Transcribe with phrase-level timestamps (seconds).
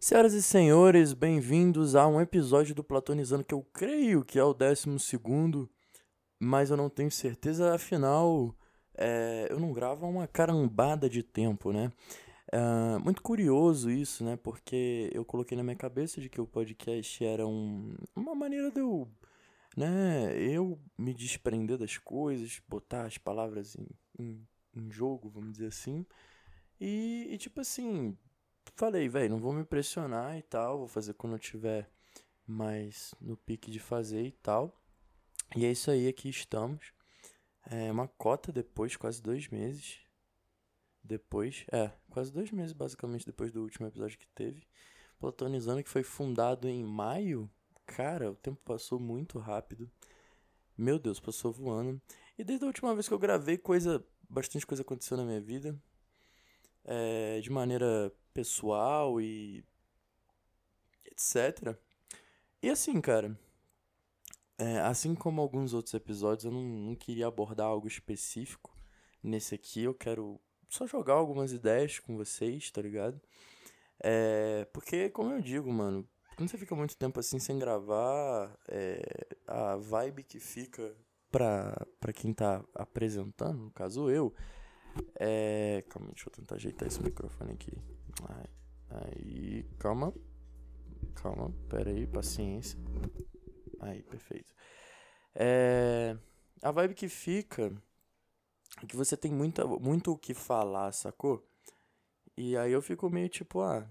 [0.00, 4.52] Senhoras e senhores, bem-vindos a um episódio do Platonizando que eu creio que é o
[4.52, 5.70] décimo segundo,
[6.40, 8.54] mas eu não tenho certeza, afinal,
[8.96, 11.92] é, eu não gravo há uma carambada de tempo, né?
[12.50, 14.36] É, muito curioso isso, né?
[14.36, 18.80] Porque eu coloquei na minha cabeça de que o podcast era um, uma maneira de
[18.80, 19.08] eu,
[19.76, 20.36] né?
[20.38, 26.06] Eu me desprender das coisas, botar as palavras em, em, em jogo, vamos dizer assim.
[26.80, 28.16] E, e tipo assim,
[28.76, 31.90] falei, velho, não vou me pressionar e tal, vou fazer quando eu tiver
[32.46, 34.80] mais no pique de fazer e tal.
[35.56, 36.92] E é isso aí, aqui estamos.
[37.70, 40.00] É uma cota depois, quase dois meses.
[41.04, 44.66] Depois, é, quase dois meses basicamente depois do último episódio que teve.
[45.18, 47.50] Platonizando, que foi fundado em maio.
[47.86, 49.90] Cara, o tempo passou muito rápido.
[50.76, 52.00] Meu Deus, passou voando.
[52.38, 55.78] E desde a última vez que eu gravei, coisa, bastante coisa aconteceu na minha vida.
[56.84, 59.64] É, de maneira pessoal e
[61.06, 61.76] etc.
[62.62, 63.38] E assim, cara,
[64.58, 68.76] é, assim como alguns outros episódios, eu não, não queria abordar algo específico.
[69.22, 73.20] Nesse aqui eu quero só jogar algumas ideias com vocês, tá ligado?
[74.02, 76.08] É, porque, como eu digo, mano,
[76.42, 79.00] quando você fica muito tempo assim sem gravar, é,
[79.46, 80.92] a vibe que fica
[81.30, 84.34] pra, pra quem tá apresentando, no caso eu,
[85.20, 85.84] é.
[85.88, 87.70] Calma, deixa eu tentar ajeitar esse microfone aqui.
[88.90, 90.12] Aí, calma.
[91.14, 92.76] Calma, pera aí, paciência.
[93.78, 94.52] Aí, perfeito.
[95.36, 96.16] É,
[96.60, 97.72] a vibe que fica
[98.82, 101.48] é que você tem muita, muito o que falar, sacou?
[102.36, 103.88] E aí eu fico meio tipo, ah,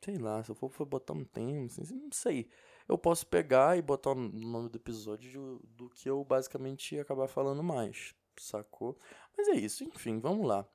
[0.00, 2.48] sei lá, se eu for botar um tema, assim, não sei.
[2.88, 7.28] Eu posso pegar e botar o nome do episódio do que eu basicamente ia acabar
[7.28, 8.98] falando mais, sacou?
[9.36, 10.66] Mas é isso, enfim, vamos lá.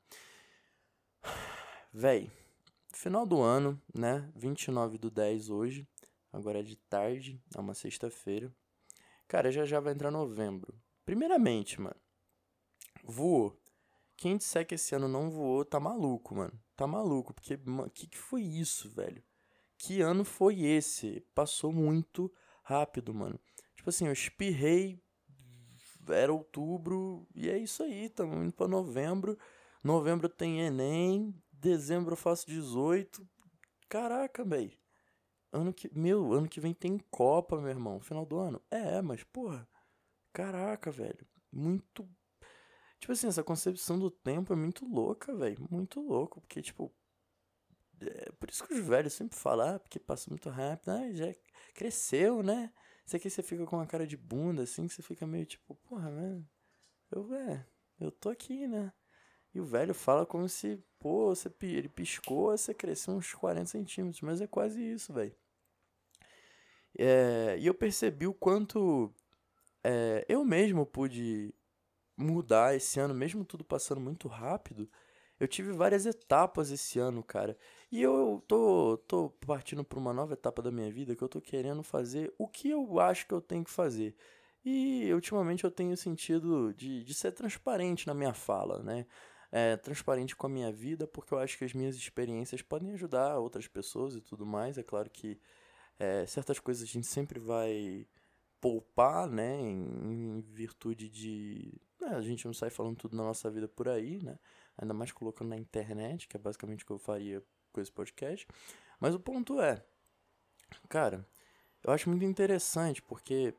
[1.91, 2.31] Véi,
[2.91, 4.31] final do ano, né?
[4.35, 5.87] 29 do 10 hoje.
[6.31, 8.51] Agora é de tarde, é uma sexta-feira.
[9.27, 10.73] Cara, já já vai entrar novembro.
[11.05, 11.95] Primeiramente, mano,
[13.03, 13.59] voou.
[14.15, 16.53] Quem disser que esse ano não voou, tá maluco, mano.
[16.75, 19.23] Tá maluco, porque, mano, que que foi isso, velho?
[19.77, 21.21] Que ano foi esse?
[21.35, 22.31] Passou muito
[22.63, 23.39] rápido, mano.
[23.75, 25.01] Tipo assim, eu espirrei,
[26.07, 29.37] era outubro, e é isso aí, tamo indo pra novembro.
[29.83, 33.27] Novembro tem Enem, dezembro eu faço 18.
[33.89, 34.71] Caraca, velho.
[35.51, 37.99] Ano que, meu, ano que vem tem Copa, meu irmão.
[37.99, 38.61] Final do ano?
[38.71, 39.67] É, mas, porra.
[40.31, 41.27] Caraca, velho.
[41.51, 42.09] Muito.
[43.03, 45.67] Tipo assim, essa concepção do tempo é muito louca, velho.
[45.69, 46.39] Muito louco.
[46.39, 46.89] Porque, tipo.
[47.99, 50.87] É por isso que os velhos sempre falam, ah, porque passa muito rápido.
[50.87, 51.35] Ah, já
[51.73, 52.71] cresceu, né?
[53.05, 55.75] Isso aqui você fica com uma cara de bunda, assim, que você fica meio tipo,
[55.75, 56.47] porra, velho.
[57.11, 57.67] Eu, é,
[57.99, 58.93] eu tô aqui, né?
[59.53, 64.21] E o velho fala como se, pô, você, ele piscou, você cresceu uns 40 centímetros,
[64.21, 65.35] mas é quase isso, velho.
[66.97, 69.13] É, e eu percebi o quanto
[69.83, 71.53] é, eu mesmo pude
[72.17, 74.89] mudar esse ano, mesmo tudo passando muito rápido.
[75.39, 77.57] Eu tive várias etapas esse ano, cara.
[77.91, 81.41] E eu tô, tô partindo para uma nova etapa da minha vida que eu tô
[81.41, 84.15] querendo fazer o que eu acho que eu tenho que fazer.
[84.63, 89.05] E ultimamente eu tenho sentido de, de ser transparente na minha fala, né?
[89.53, 93.37] é, transparente com a minha vida, porque eu acho que as minhas experiências podem ajudar
[93.37, 94.79] outras pessoas e tudo mais.
[94.79, 95.39] É claro que
[95.99, 98.07] é, certas coisas a gente sempre vai
[98.59, 101.79] poupar, né, em, em virtude de.
[102.03, 104.37] Né, a gente não sai falando tudo na nossa vida por aí, né?
[104.77, 107.41] Ainda mais colocando na internet, que é basicamente o que eu faria
[107.71, 108.45] com esse podcast.
[108.99, 109.83] Mas o ponto é,
[110.89, 111.25] cara,
[111.83, 113.53] eu acho muito interessante porque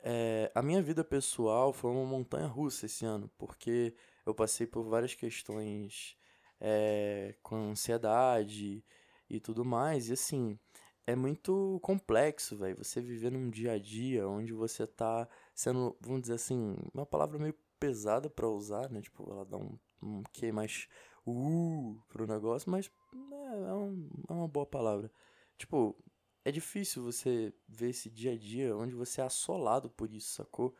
[0.00, 3.94] é, a minha vida pessoal foi uma montanha russa esse ano, porque
[4.24, 6.16] eu passei por várias questões
[6.60, 8.84] é, com ansiedade
[9.28, 10.08] e tudo mais.
[10.08, 10.58] E assim,
[11.06, 12.76] é muito complexo, velho.
[12.78, 17.38] Você viver num dia a dia onde você tá sendo, vamos dizer assim, uma palavra
[17.38, 19.00] meio pesada para usar, né?
[19.00, 20.86] Tipo, ela dá um, um que mais
[21.26, 25.10] uh pro negócio, mas é, é, um, é uma boa palavra.
[25.58, 25.96] Tipo,
[26.44, 30.74] é difícil você ver esse dia a dia onde você é assolado por isso, sacou?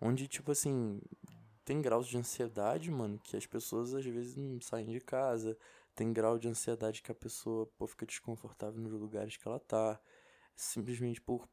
[0.00, 1.00] Onde, tipo assim,
[1.64, 5.56] tem graus de ansiedade, mano, que as pessoas às vezes não saem de casa.
[5.94, 10.00] Tem grau de ansiedade que a pessoa pô, fica desconfortável nos lugares que ela tá.
[10.56, 11.48] Simplesmente por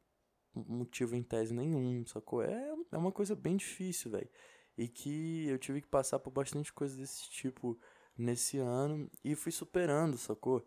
[0.54, 2.42] motivo em tese nenhum, sacou?
[2.42, 4.28] É, é uma coisa bem difícil, velho.
[4.76, 7.78] E que eu tive que passar por bastante coisa desse tipo
[8.16, 10.66] nesse ano e fui superando, sacou?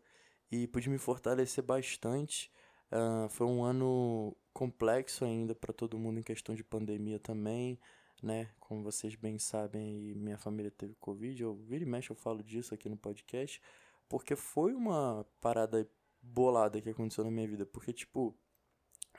[0.52, 2.52] E pude me fortalecer bastante.
[2.92, 7.80] Uh, foi um ano complexo ainda para todo mundo em questão de pandemia também
[8.24, 8.50] né?
[8.60, 11.44] Como vocês bem sabem, minha família teve Covid.
[11.44, 13.62] Eu vira e mexe, eu falo disso aqui no podcast.
[14.08, 15.88] Porque foi uma parada
[16.22, 17.66] bolada que aconteceu na minha vida.
[17.66, 18.36] Porque, tipo,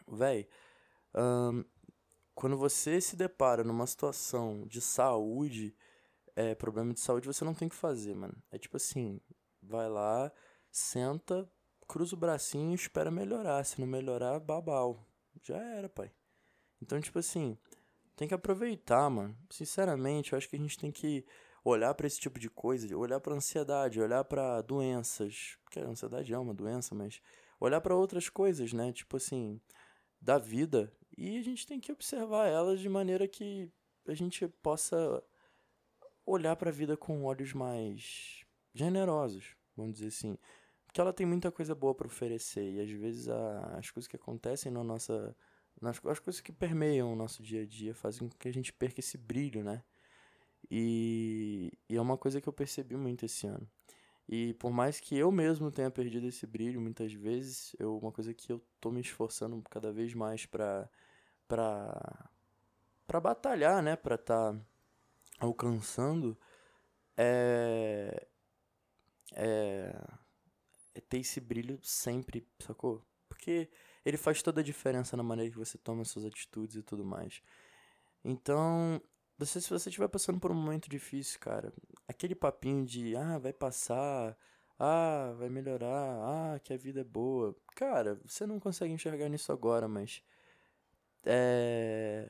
[0.08, 0.48] véi,
[2.34, 5.74] quando você se depara numa situação de saúde,
[6.36, 8.36] é, problema de saúde, você não tem que fazer, mano.
[8.50, 9.20] É tipo assim,
[9.62, 10.32] vai lá,
[10.70, 11.48] senta,
[11.86, 13.64] cruza o bracinho e espera melhorar.
[13.64, 15.06] Se não melhorar, babau.
[15.42, 16.10] Já era, pai.
[16.82, 17.56] Então, tipo assim,
[18.16, 19.36] tem que aproveitar, mano.
[19.50, 21.24] Sinceramente, eu acho que a gente tem que
[21.64, 26.32] olhar para esse tipo de coisa, olhar para ansiedade, olhar para doenças, porque a ansiedade
[26.32, 27.22] é uma doença, mas
[27.58, 28.92] olhar para outras coisas, né?
[28.92, 29.60] Tipo assim,
[30.24, 33.70] da vida, e a gente tem que observar elas de maneira que
[34.08, 35.22] a gente possa
[36.24, 40.38] olhar para a vida com olhos mais generosos, vamos dizer assim.
[40.86, 44.16] Porque ela tem muita coisa boa para oferecer e às vezes a, as coisas que
[44.16, 45.36] acontecem na nossa
[45.80, 48.72] nas, as coisas que permeiam o nosso dia a dia fazem com que a gente
[48.72, 49.82] perca esse brilho, né?
[50.70, 53.68] E, e é uma coisa que eu percebi muito esse ano.
[54.28, 58.32] E por mais que eu mesmo tenha perdido esse brilho muitas vezes, eu uma coisa
[58.34, 60.88] que eu tô me esforçando cada vez mais para
[61.48, 62.30] para
[63.06, 64.60] para batalhar, né, para estar tá
[65.40, 66.38] alcançando
[67.16, 68.26] é,
[69.34, 69.94] é
[70.94, 73.04] é ter esse brilho sempre, sacou?
[73.28, 73.68] Porque
[74.04, 77.42] ele faz toda a diferença na maneira que você toma suas atitudes e tudo mais.
[78.24, 79.00] Então,
[79.36, 81.72] você, se você estiver passando por um momento difícil, cara,
[82.06, 84.36] aquele papinho de, ah, vai passar,
[84.78, 87.56] ah, vai melhorar, ah, que a vida é boa.
[87.74, 90.22] Cara, você não consegue enxergar nisso agora, mas.
[91.24, 92.28] É.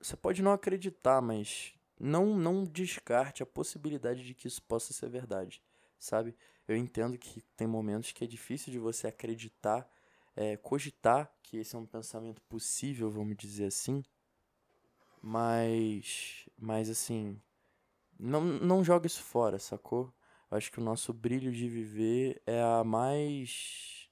[0.00, 5.10] Você pode não acreditar, mas não, não descarte a possibilidade de que isso possa ser
[5.10, 5.62] verdade,
[5.98, 6.34] sabe?
[6.66, 9.86] Eu entendo que tem momentos que é difícil de você acreditar,
[10.34, 14.02] é, cogitar que esse é um pensamento possível, vamos dizer assim,
[15.22, 17.40] mas, mas assim,
[18.18, 20.12] não, não joga isso fora, sacou?
[20.50, 24.08] Eu acho que o nosso brilho de viver é a mais.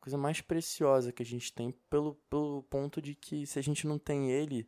[0.00, 3.86] coisa mais preciosa que a gente tem, pelo, pelo ponto de que se a gente
[3.86, 4.66] não tem ele,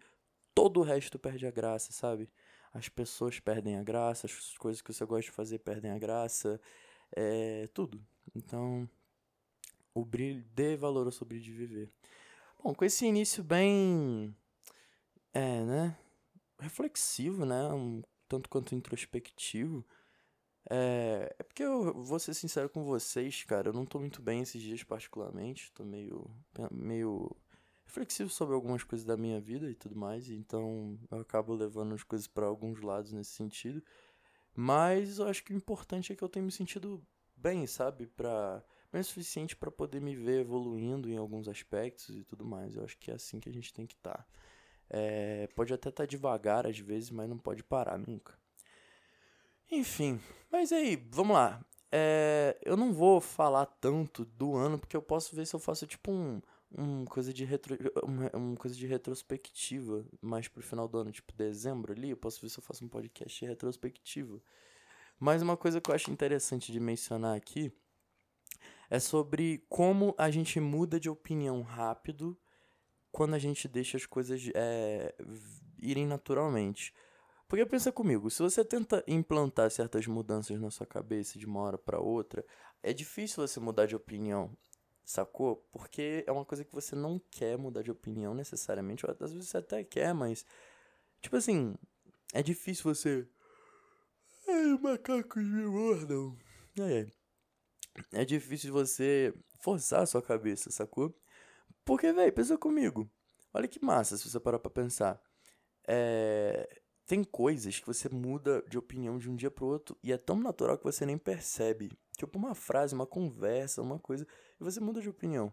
[0.55, 2.31] todo o resto perde a graça, sabe?
[2.73, 6.61] As pessoas perdem a graça, as coisas que você gosta de fazer perdem a graça,
[7.15, 8.05] é tudo.
[8.35, 8.89] Então,
[9.95, 11.93] o brilho, dê valor ao brilho de viver.
[12.63, 14.35] Bom, com esse início bem
[15.35, 15.99] é, né?
[16.59, 17.69] Reflexivo, né?
[17.73, 19.85] Um tanto quanto introspectivo.
[20.71, 23.69] É, é porque eu vou ser sincero com vocês, cara.
[23.69, 25.73] Eu não tô muito bem esses dias, particularmente.
[25.73, 26.31] Tô meio,
[26.71, 27.31] meio
[27.85, 30.31] reflexivo sobre algumas coisas da minha vida e tudo mais.
[30.31, 33.83] Então eu acabo levando as coisas para alguns lados nesse sentido.
[34.55, 37.05] Mas eu acho que o importante é que eu tenho me sentido
[37.37, 38.07] bem, sabe?
[38.07, 42.77] Pra, bem o suficiente para poder me ver evoluindo em alguns aspectos e tudo mais.
[42.77, 44.19] Eu acho que é assim que a gente tem que estar.
[44.19, 44.27] Tá.
[44.97, 48.39] É, pode até estar tá devagar às vezes, mas não pode parar nunca.
[49.69, 50.21] Enfim,
[50.53, 51.61] mas aí, vamos lá.
[51.91, 55.85] É, eu não vou falar tanto do ano, porque eu posso ver se eu faço
[55.85, 60.99] tipo um, um coisa de retro, uma, uma coisa de retrospectiva mais pro final do
[60.99, 64.41] ano, tipo dezembro ali, eu posso ver se eu faço um podcast retrospectivo.
[65.19, 67.73] Mas uma coisa que eu acho interessante de mencionar aqui
[68.89, 72.39] é sobre como a gente muda de opinião rápido
[73.15, 75.15] quando a gente deixa as coisas é,
[75.81, 76.93] irem naturalmente.
[77.47, 81.79] Porque pensa comigo, se você tenta implantar certas mudanças na sua cabeça de uma hora
[81.79, 82.45] para outra,
[82.83, 84.51] é difícil você mudar de opinião,
[85.05, 85.65] sacou?
[85.71, 89.49] Porque é uma coisa que você não quer mudar de opinião necessariamente, ou às vezes
[89.49, 90.45] você até quer, mas
[91.23, 91.77] tipo assim,
[92.33, 93.29] é difícil você
[94.49, 96.37] Ai, macacos me mordam.
[96.81, 97.07] É,
[98.13, 101.15] é difícil você forçar a sua cabeça, sacou?
[101.85, 103.11] Porque, velho, pensa comigo.
[103.53, 105.21] Olha que massa se você parar pra pensar.
[105.87, 106.83] É...
[107.07, 110.41] Tem coisas que você muda de opinião de um dia pro outro e é tão
[110.41, 111.93] natural que você nem percebe.
[112.17, 114.27] Tipo uma frase, uma conversa, uma coisa,
[114.59, 115.53] e você muda de opinião.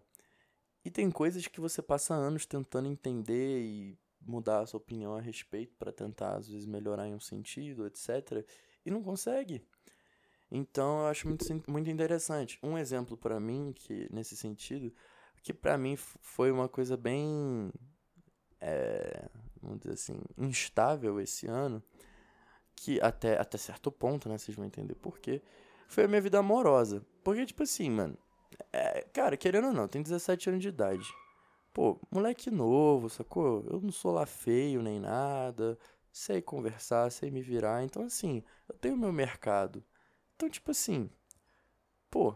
[0.86, 5.20] E tem coisas que você passa anos tentando entender e mudar a sua opinião a
[5.20, 8.46] respeito para tentar, às vezes, melhorar em um sentido, etc.
[8.86, 9.62] E não consegue.
[10.50, 12.60] Então eu acho muito, muito interessante.
[12.64, 14.94] Um exemplo para mim, que nesse sentido,
[15.44, 17.72] que para mim foi uma coisa bem,
[18.60, 19.28] é,
[19.62, 21.84] vamos dizer assim, instável esse ano,
[22.76, 25.42] que até, até certo ponto, né, vocês vão entender por quê,
[25.88, 27.06] foi a minha vida amorosa.
[27.24, 28.18] Porque, tipo assim, mano,
[28.72, 31.08] é, cara, querendo ou não, tem 17 anos de idade.
[31.74, 33.64] Pô, moleque novo, sacou?
[33.70, 35.78] Eu não sou lá feio nem nada,
[36.12, 39.84] sei conversar, sei me virar, então assim, eu tenho meu mercado.
[40.36, 41.10] Então, tipo assim,
[42.10, 42.36] pô,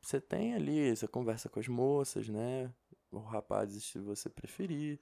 [0.00, 2.72] você tem ali, você conversa com as moças, né?
[3.10, 5.00] Ou rapazes, se você preferir.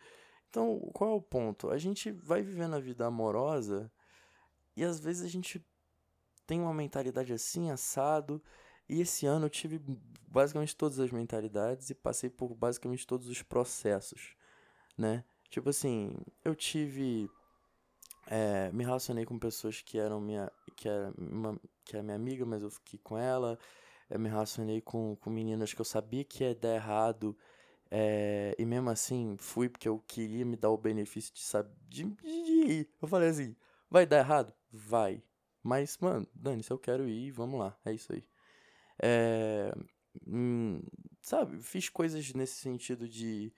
[0.48, 1.70] Então, qual é o ponto?
[1.70, 3.90] A gente vai vivendo a vida amorosa
[4.76, 5.64] e às vezes a gente
[6.46, 8.42] tem uma mentalidade assim, assado.
[8.88, 9.80] E esse ano eu tive
[10.28, 14.36] basicamente todas as mentalidades e passei por basicamente todos os processos,
[14.96, 15.24] né?
[15.50, 17.28] Tipo assim, eu tive.
[18.28, 20.50] É, me relacionei com pessoas que eram minha.
[20.76, 23.58] que era, uma, que era minha amiga, mas eu fiquei com ela.
[24.08, 27.36] Eu me relacionei com, com meninas que eu sabia que ia dar errado.
[27.90, 31.72] É, e mesmo assim, fui porque eu queria me dar o benefício de saber.
[31.88, 32.30] De, de
[32.72, 32.90] ir.
[33.00, 33.56] Eu falei assim:
[33.90, 34.52] vai dar errado?
[34.72, 35.22] Vai.
[35.62, 37.76] Mas, mano, Dani, se eu quero ir, vamos lá.
[37.84, 38.24] É isso aí.
[39.02, 39.72] É,
[40.26, 40.80] hum,
[41.20, 43.52] sabe, fiz coisas nesse sentido de,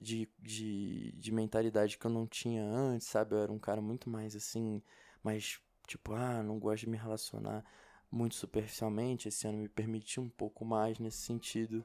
[0.00, 3.34] de, de, de mentalidade que eu não tinha antes, sabe?
[3.34, 4.82] Eu era um cara muito mais assim,
[5.22, 7.64] mais tipo, ah, não gosto de me relacionar
[8.12, 9.28] muito superficialmente.
[9.28, 11.84] Esse ano me permitiu um pouco mais nesse sentido.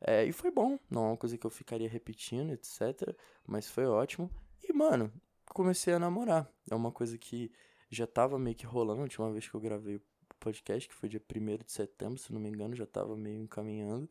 [0.00, 3.14] É, e foi bom, não é uma coisa que eu ficaria repetindo, etc.
[3.46, 4.30] Mas foi ótimo.
[4.62, 5.12] E, mano,
[5.50, 6.50] comecei a namorar.
[6.70, 7.52] É uma coisa que
[7.90, 9.00] já tava meio que rolando.
[9.00, 10.02] A última vez que eu gravei o
[10.40, 14.08] podcast, que foi dia 1 de setembro, se não me engano, já tava meio encaminhando.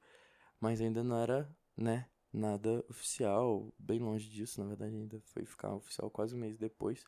[0.60, 3.72] Mas ainda não era, né, nada oficial.
[3.78, 7.04] Bem longe disso, na verdade, ainda foi ficar oficial quase um mês depois.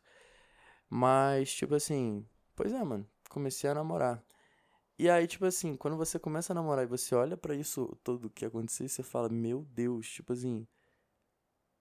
[0.88, 4.22] Mas, tipo assim, pois é, mano, comecei a namorar.
[4.98, 8.28] E aí, tipo assim, quando você começa a namorar e você olha para isso tudo
[8.30, 10.66] que aconteceu, você fala, meu Deus, tipo assim.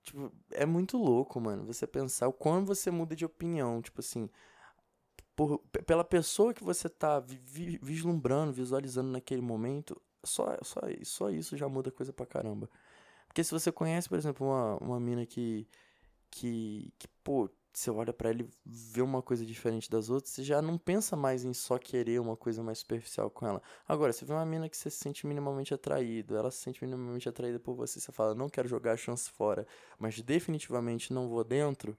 [0.03, 4.29] Tipo, é muito louco, mano, você pensar o quando você muda de opinião, tipo assim.
[5.35, 11.57] Por, pela pessoa que você tá vi, vislumbrando, visualizando naquele momento, só, só, só isso
[11.57, 12.69] já muda coisa pra caramba.
[13.27, 15.67] Porque se você conhece, por exemplo, uma, uma mina que,
[16.31, 20.61] que, que pô, você olha para ele vê uma coisa diferente das outras, você já
[20.63, 23.61] não pensa mais em só querer uma coisa mais superficial com ela.
[23.87, 27.29] Agora, você vê uma mina que você se sente minimamente atraído, ela se sente minimamente
[27.29, 29.67] atraída por você, você fala, não quero jogar a chance fora,
[29.99, 31.95] mas definitivamente não vou dentro,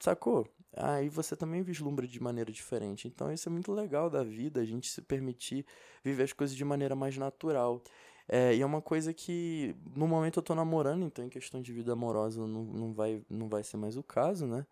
[0.00, 0.44] sacou?
[0.76, 3.06] Aí você também vislumbra de maneira diferente.
[3.06, 5.64] Então isso é muito legal da vida, a gente se permitir
[6.02, 7.80] viver as coisas de maneira mais natural.
[8.28, 11.72] É, e é uma coisa que no momento eu tô namorando, então em questão de
[11.72, 14.66] vida amorosa não, não, vai, não vai ser mais o caso, né?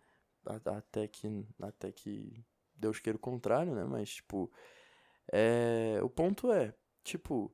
[0.45, 2.43] Até que até que
[2.75, 3.83] Deus queira o contrário, né?
[3.85, 4.51] Mas tipo,
[5.31, 6.73] é, o ponto é,
[7.03, 7.53] tipo,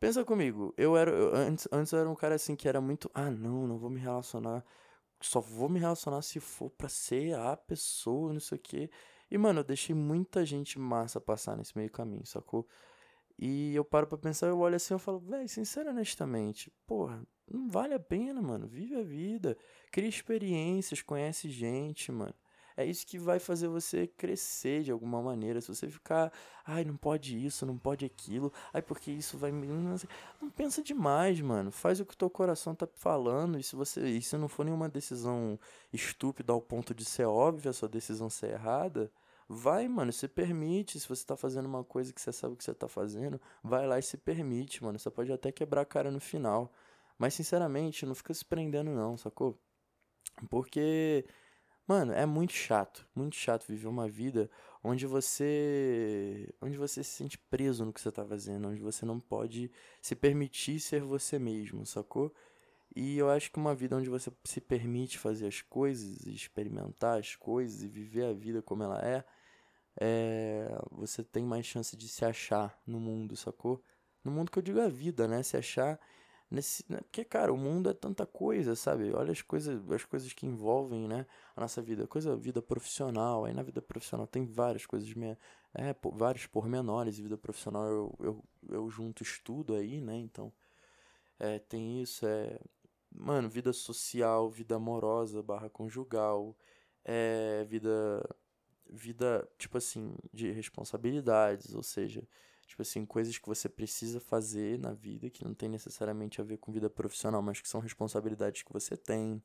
[0.00, 3.10] pensa comigo, eu era eu, antes antes eu era um cara assim que era muito,
[3.14, 4.64] ah, não, não vou me relacionar,
[5.20, 8.90] só vou me relacionar se for para ser a pessoa, não sei o quê.
[9.30, 12.68] E mano, eu deixei muita gente massa passar nesse meio caminho, sacou?
[13.38, 17.68] E eu paro pra pensar, eu olho assim, eu falo, velho, sincero honestamente, porra, não
[17.68, 18.66] vale a pena, mano.
[18.66, 19.56] Vive a vida.
[19.90, 22.34] Cria experiências, conhece gente, mano.
[22.76, 25.60] É isso que vai fazer você crescer de alguma maneira.
[25.62, 26.30] Se você ficar,
[26.64, 29.66] ai, não pode isso, não pode aquilo, ai, porque isso vai me.
[29.66, 31.72] Não pensa demais, mano.
[31.72, 33.58] Faz o que o teu coração tá falando.
[33.58, 34.06] E se você.
[34.06, 35.58] E se não for nenhuma decisão
[35.90, 39.10] estúpida ao ponto de ser óbvia a sua decisão ser errada,
[39.48, 40.98] vai, mano, se permite.
[41.00, 43.86] Se você tá fazendo uma coisa que você sabe o que você tá fazendo, vai
[43.86, 44.98] lá e se permite, mano.
[44.98, 46.72] Você pode até quebrar a cara no final.
[47.18, 49.58] Mas, sinceramente, não fica se prendendo, não, sacou?
[50.50, 51.24] Porque,
[51.86, 53.06] mano, é muito chato.
[53.14, 54.50] Muito chato viver uma vida
[54.84, 56.48] onde você.
[56.60, 58.68] onde você se sente preso no que você tá fazendo.
[58.68, 59.70] Onde você não pode
[60.02, 62.34] se permitir ser você mesmo, sacou?
[62.94, 67.36] E eu acho que uma vida onde você se permite fazer as coisas, experimentar as
[67.36, 69.22] coisas e viver a vida como ela é,
[70.00, 73.82] é, você tem mais chance de se achar no mundo, sacou?
[74.24, 75.42] No mundo que eu digo a vida, né?
[75.42, 75.98] Se achar
[76.50, 76.98] nesse, né?
[76.98, 79.12] porque cara, o mundo é tanta coisa, sabe?
[79.12, 83.44] Olha as coisas, as coisas que envolvem, né, a nossa vida, coisa vida profissional.
[83.44, 85.38] Aí na vida profissional tem várias coisas, minha,
[85.74, 87.18] é, por, vários pormenores.
[87.18, 90.16] Vida profissional eu, eu, eu junto estudo aí, né?
[90.16, 90.52] Então,
[91.38, 92.58] é, tem isso, é,
[93.10, 96.56] mano, vida social, vida amorosa, barra conjugal,
[97.04, 98.22] é, vida,
[98.90, 102.26] vida, tipo assim, de responsabilidades, ou seja,
[102.66, 106.58] Tipo assim, coisas que você precisa fazer na vida, que não tem necessariamente a ver
[106.58, 109.40] com vida profissional, mas que são responsabilidades que você tem.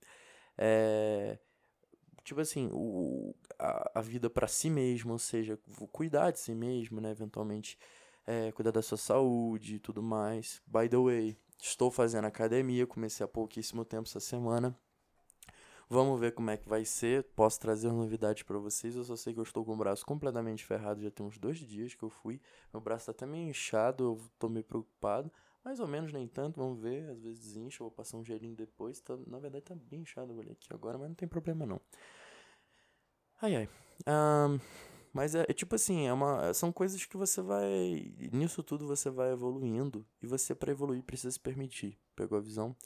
[0.57, 1.37] É,
[2.23, 5.57] tipo assim, o, a, a vida para si mesmo, ou seja,
[5.91, 7.11] cuidar de si mesmo, né?
[7.11, 7.77] Eventualmente,
[8.25, 10.61] é, cuidar da sua saúde e tudo mais.
[10.65, 14.75] By the way, estou fazendo academia, comecei há pouquíssimo tempo essa semana.
[15.93, 17.21] Vamos ver como é que vai ser.
[17.35, 18.95] Posso trazer novidades para vocês.
[18.95, 21.01] Eu só sei que eu estou com o braço completamente ferrado.
[21.01, 22.39] Já tem uns dois dias que eu fui.
[22.73, 24.05] Meu braço tá até meio inchado.
[24.05, 25.29] Eu tô meio preocupado.
[25.65, 26.61] Mais ou menos, nem tanto.
[26.61, 27.09] Vamos ver.
[27.09, 27.83] Às vezes desincha.
[27.83, 29.01] Eu vou passar um gelinho depois.
[29.01, 30.33] Tá, na verdade, tá bem inchado.
[30.33, 31.81] Olhei aqui agora, mas não tem problema não.
[33.41, 33.69] Ai, ai.
[34.07, 34.61] Um,
[35.11, 38.13] mas é, é, tipo assim, é uma, são coisas que você vai.
[38.31, 40.05] Nisso tudo você vai evoluindo.
[40.21, 41.99] E você, para evoluir, precisa se permitir.
[42.15, 42.77] Pegou a visão?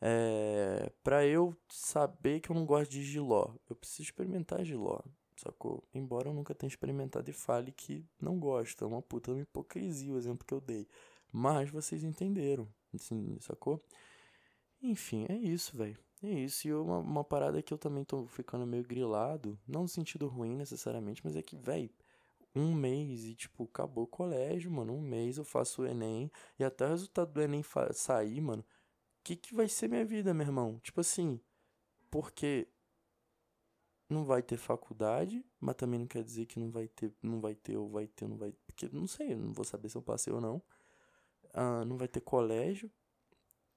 [0.00, 5.00] É, pra eu saber que eu não gosto de giló, eu preciso experimentar giló,
[5.36, 5.82] sacou?
[5.94, 8.84] Embora eu nunca tenha experimentado e fale que não gosto.
[8.84, 10.86] É uma puta hipocrisia o exemplo que eu dei.
[11.32, 13.82] Mas vocês entenderam, assim, sacou?
[14.82, 15.98] Enfim, é isso, velho.
[16.22, 16.68] É isso.
[16.68, 20.56] E uma, uma parada que eu também tô ficando meio grilado, não no sentido ruim
[20.56, 21.90] necessariamente, mas é que, velho,
[22.54, 24.94] um mês e, tipo, acabou o colégio, mano.
[24.94, 27.62] Um mês eu faço o Enem e até o resultado do Enem
[27.92, 28.64] sair, mano.
[29.26, 30.78] Que, que vai ser minha vida, meu irmão?
[30.78, 31.40] Tipo assim,
[32.12, 32.68] porque
[34.08, 37.56] não vai ter faculdade, mas também não quer dizer que não vai ter, não vai
[37.56, 40.32] ter ou vai ter, não vai, porque não sei, não vou saber se eu passei
[40.32, 40.62] ou não.
[41.52, 42.88] Ah, não vai ter colégio,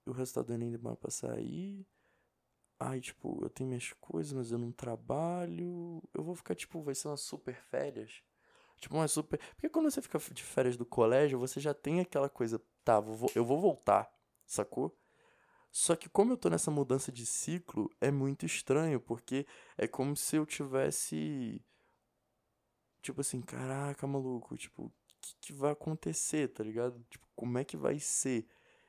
[0.06, 1.84] o resultado do Enem demora pra sair.
[2.80, 6.04] Ai, tipo, eu tenho minhas coisas, mas eu não trabalho.
[6.14, 8.22] Eu vou ficar, tipo, vai ser umas super férias.
[8.78, 9.40] Tipo, uma super.
[9.56, 13.04] Porque quando você fica de férias do colégio, você já tem aquela coisa, tá,
[13.36, 14.08] eu vou voltar,
[14.46, 14.99] sacou?
[15.72, 19.46] Só que como eu tô nessa mudança de ciclo, é muito estranho, porque
[19.78, 21.64] é como se eu tivesse.
[23.02, 27.04] Tipo assim, caraca, maluco, tipo, o que, que vai acontecer, tá ligado?
[27.10, 28.46] Tipo, como é que vai ser?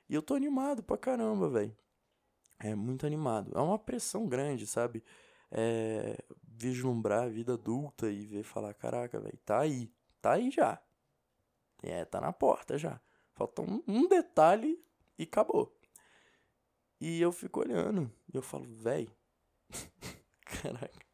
[0.08, 1.76] E eu tô animado pra caramba, velho.
[2.58, 3.52] É muito animado.
[3.54, 5.02] É uma pressão grande, sabe?
[5.50, 9.90] É, vislumbrar a vida adulta e ver falar, caraca, velho, tá aí.
[10.20, 10.80] Tá aí já.
[11.82, 13.00] É, tá na porta já.
[13.32, 14.78] Falta um, um detalhe
[15.18, 15.74] e acabou.
[17.00, 18.10] E eu fico olhando.
[18.32, 19.10] E eu falo, velho.
[20.44, 21.06] caraca.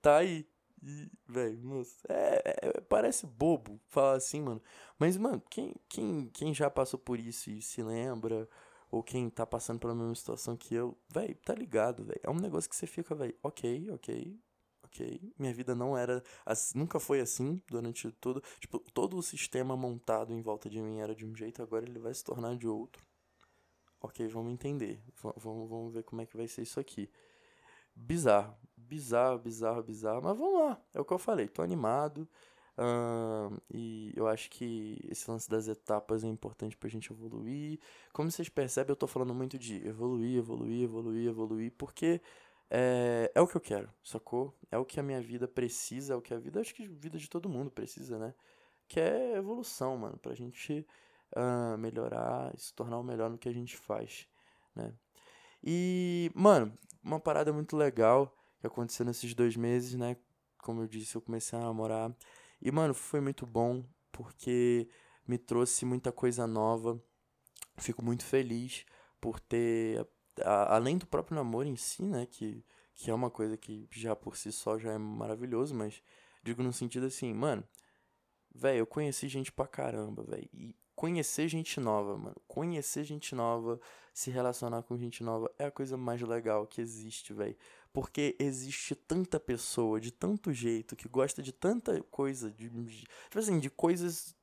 [0.00, 0.48] Tá aí.
[0.82, 4.62] E, velho, nossa, é, é, parece bobo falar assim, mano.
[4.98, 8.48] Mas, mano, quem, quem, quem já passou por isso e se lembra,
[8.90, 12.20] ou quem tá passando pela mesma situação que eu, velho, tá ligado, velho.
[12.22, 14.40] É um negócio que você fica, velho, ok, ok,
[14.84, 15.32] ok.
[15.38, 20.32] Minha vida não era, assim, nunca foi assim durante todo, tipo, todo o sistema montado
[20.32, 23.07] em volta de mim era de um jeito, agora ele vai se tornar de outro.
[24.00, 25.02] Ok, vamos entender.
[25.14, 27.10] V vamos, vamos ver como é que vai ser isso aqui
[27.98, 28.54] bizarro.
[28.76, 30.22] Bizarro, bizarro, bizarro.
[30.22, 30.80] Mas vamos lá.
[30.94, 31.48] É o que eu falei.
[31.48, 32.28] Tô animado.
[32.78, 37.80] Uh, e eu acho que esse lance das etapas é importante pra gente evoluir.
[38.12, 42.20] Como vocês percebem, eu tô falando muito de evoluir, evoluir, evoluir, evoluir, porque
[42.70, 44.54] é, é o que eu quero, sacou?
[44.70, 46.88] É o que a minha vida precisa, é o que a vida, acho que a
[46.88, 48.32] vida de todo mundo precisa, né?
[48.86, 50.86] Que é evolução, mano, pra gente
[51.36, 54.28] uh, melhorar se tornar o melhor no que a gente faz,
[54.74, 54.92] né?
[55.62, 60.16] E, mano, uma parada muito legal que aconteceu nesses dois meses, né?
[60.58, 62.14] Como eu disse, eu comecei a namorar.
[62.60, 64.88] E, mano, foi muito bom porque
[65.26, 67.00] me trouxe muita coisa nova.
[67.76, 68.84] Fico muito feliz
[69.20, 70.06] por ter,
[70.42, 72.26] a, além do próprio namoro em si, né?
[72.26, 72.64] Que,
[72.94, 76.02] que é uma coisa que já por si só já é maravilhoso, mas
[76.42, 77.64] digo no sentido assim, mano,
[78.54, 80.48] velho, eu conheci gente pra caramba, velho.
[80.52, 82.34] E conhecer gente nova, mano.
[82.48, 83.80] Conhecer gente nova,
[84.12, 87.56] se relacionar com gente nova é a coisa mais legal que existe, velho.
[87.92, 93.38] Porque existe tanta pessoa de tanto jeito que gosta de tanta coisa, de, de, tipo
[93.38, 94.34] assim, de coisas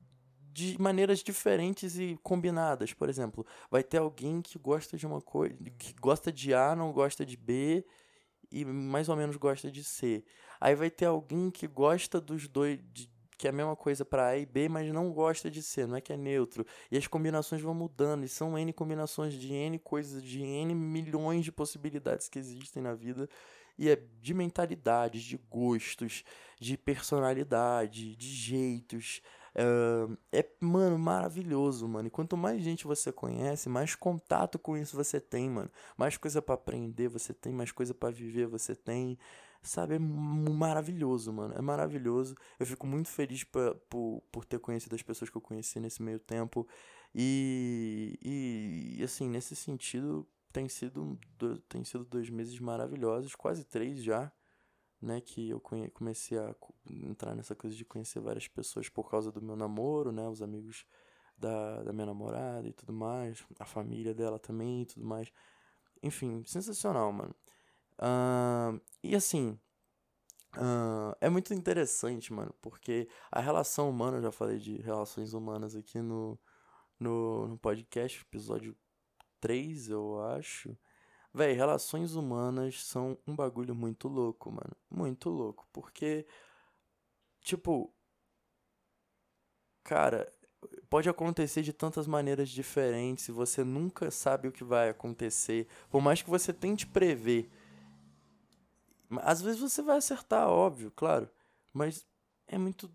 [0.54, 2.94] de maneiras diferentes e combinadas.
[2.94, 6.94] Por exemplo, vai ter alguém que gosta de uma coisa, que gosta de A, não
[6.94, 7.86] gosta de B
[8.50, 10.24] e mais ou menos gosta de C.
[10.62, 14.28] Aí vai ter alguém que gosta dos dois de, que é a mesma coisa para
[14.28, 16.66] A e B, mas não gosta de C, não é que é neutro.
[16.90, 21.44] E as combinações vão mudando, e são N combinações de N coisas, de N milhões
[21.44, 23.30] de possibilidades que existem na vida.
[23.78, 26.24] E é de mentalidades, de gostos,
[26.60, 29.22] de personalidade, de jeitos.
[29.56, 32.08] É, mano, maravilhoso, mano.
[32.08, 35.72] E quanto mais gente você conhece, mais contato com isso você tem, mano.
[35.98, 39.18] Mais coisa para aprender você tem, mais coisa para viver você tem.
[39.64, 41.54] Sabe, é maravilhoso, mano.
[41.58, 42.36] É maravilhoso.
[42.60, 46.04] Eu fico muito feliz por, por, por ter conhecido as pessoas que eu conheci nesse
[46.04, 46.68] meio tempo.
[47.14, 48.20] E,
[49.00, 51.18] e assim, nesse sentido, tem sido,
[51.70, 54.32] tem sido dois meses maravilhosos, quase três já,
[55.02, 55.22] né?
[55.22, 55.62] Que eu
[55.94, 56.56] comecei a
[56.90, 60.28] entrar nessa coisa de conhecer várias pessoas por causa do meu namoro, né?
[60.28, 60.86] Os amigos
[61.38, 65.32] da, da minha namorada e tudo mais, a família dela também e tudo mais.
[66.02, 67.36] Enfim, sensacional, mano.
[68.00, 69.60] Uh, e assim,
[70.58, 75.76] uh, é muito interessante, mano, porque a relação humana, eu já falei de relações humanas
[75.76, 76.40] aqui no,
[77.00, 78.76] no, no podcast, episódio
[79.40, 80.78] 3, eu acho.
[81.36, 84.76] Véi, relações humanas são um bagulho muito louco, mano.
[84.90, 85.68] Muito louco.
[85.74, 86.26] Porque,
[87.42, 87.94] tipo.
[89.84, 90.32] Cara,
[90.90, 95.68] pode acontecer de tantas maneiras diferentes e você nunca sabe o que vai acontecer.
[95.92, 97.52] Por mais que você tente prever
[99.22, 101.30] às vezes você vai acertar, óbvio, claro.
[101.74, 102.06] Mas
[102.48, 102.92] é muito,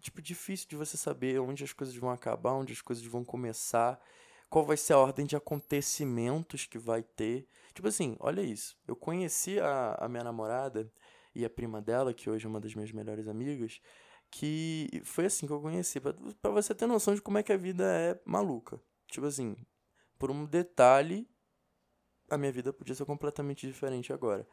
[0.00, 4.00] tipo, difícil de você saber onde as coisas vão acabar, onde as coisas vão começar.
[4.48, 7.48] Qual vai ser a ordem de acontecimentos que vai ter.
[7.74, 8.76] Tipo assim, olha isso.
[8.86, 10.90] Eu conheci a, a minha namorada
[11.34, 13.80] e a prima dela, que hoje é uma das minhas melhores amigas,
[14.30, 16.00] que foi assim que eu conheci.
[16.00, 18.80] Pra, pra você ter noção de como é que a vida é maluca.
[19.08, 19.56] Tipo assim,
[20.18, 21.28] por um detalhe,
[22.30, 24.46] a minha vida podia ser completamente diferente agora.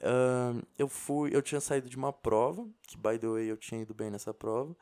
[0.00, 3.82] Uh, eu fui, eu tinha saído de uma prova, que by the way eu tinha
[3.82, 4.74] ido bem nessa prova.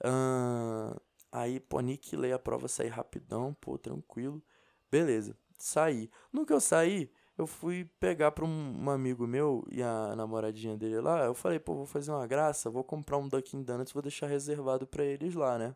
[0.00, 1.00] Uh,
[1.32, 4.42] aí, pô, aniquilei a prova, saí rapidão, pô, tranquilo.
[4.90, 6.10] Beleza, saí.
[6.32, 10.76] No que eu saí, eu fui pegar pra um, um, amigo meu e a namoradinha
[10.76, 11.24] dele lá.
[11.24, 14.86] Eu falei, pô, vou fazer uma graça, vou comprar um Dunkin' Donuts, vou deixar reservado
[14.86, 15.74] para eles lá, né?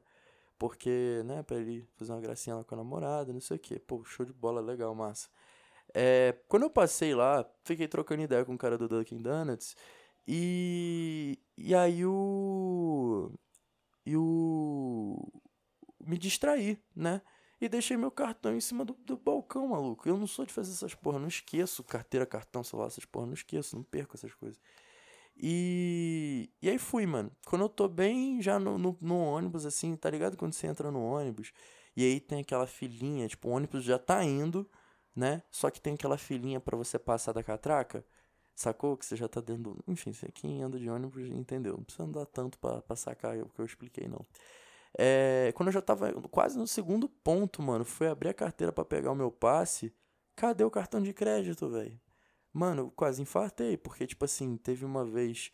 [0.58, 3.78] Porque, né, pra ele fazer uma gracinha lá com a namorada, não sei o que.
[3.78, 5.28] Pô, show de bola, legal, massa.
[5.94, 9.76] É, quando eu passei lá, fiquei trocando ideia com o cara do Dunkin' Donuts.
[10.26, 13.30] E, e aí o.
[14.04, 15.16] E o.
[16.04, 17.22] Me distraí, né?
[17.61, 20.09] E deixei meu cartão em cima do, do balcão, maluco.
[20.09, 23.35] Eu não sou de fazer essas porra, não esqueço carteira, cartão, celular, essas porra, não
[23.35, 24.61] esqueço, não perco essas coisas.
[25.38, 27.30] E, e aí fui, mano.
[27.46, 30.37] Quando eu tô bem já no, no, no, ônibus, assim, tá ligado?
[30.37, 31.52] Quando você entra no ônibus
[31.96, 34.68] e aí tem aquela filinha, tipo, o ônibus já tá indo,
[35.14, 35.42] né?
[35.50, 38.04] Só que tem aquela filinha para você passar da catraca.
[38.54, 38.96] Sacou?
[38.96, 39.78] Que você já tá dentro.
[39.87, 41.76] Enfim, quem anda de ônibus entendeu.
[41.76, 44.26] Não precisa andar tanto pra, pra sacar o que eu expliquei, não.
[44.98, 48.85] É, quando eu já tava quase no segundo ponto, mano, fui abrir a carteira para
[48.85, 49.94] pegar o meu passe.
[50.35, 52.00] Cadê o cartão de crédito, velho?
[52.52, 55.50] Mano, eu quase infartei, porque, tipo assim, teve uma vez,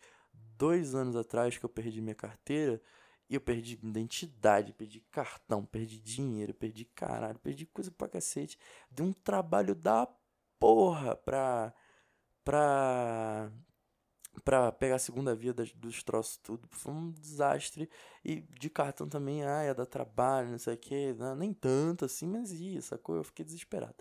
[0.57, 2.81] dois anos atrás, que eu perdi minha carteira
[3.29, 8.57] e eu perdi identidade, perdi cartão, perdi dinheiro, perdi caralho, perdi coisa pra cacete.
[8.91, 10.07] Deu um trabalho da
[10.59, 11.73] porra pra.
[12.43, 13.51] pra.
[14.41, 16.67] Pra pegar a segunda via das, dos troços tudo.
[16.71, 17.89] Foi um desastre.
[18.23, 21.13] E de cartão também, ah, ia dar trabalho, não sei o que.
[21.13, 23.15] Não, nem tanto assim, mas ia, sacou?
[23.15, 23.95] Eu fiquei desesperado.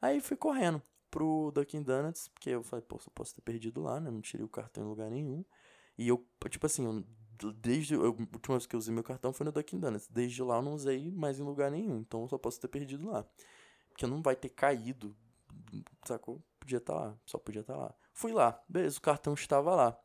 [0.00, 3.98] Aí fui correndo pro Dunkin' Donuts, porque eu falei, pô, só posso ter perdido lá,
[4.00, 4.10] né?
[4.10, 5.44] Não tirei o cartão em lugar nenhum.
[5.96, 7.04] E eu, tipo assim, eu,
[7.52, 10.08] desde a última vez que eu usei meu cartão foi no Dunkin' Donuts.
[10.08, 11.98] Desde lá eu não usei mais em lugar nenhum.
[11.98, 13.24] Então eu só posso ter perdido lá.
[13.90, 15.16] Porque não vai ter caído,
[16.04, 16.42] sacou?
[16.68, 17.94] Podia estar tá lá, só podia estar tá lá.
[18.12, 19.98] Fui lá, beleza, o cartão estava lá.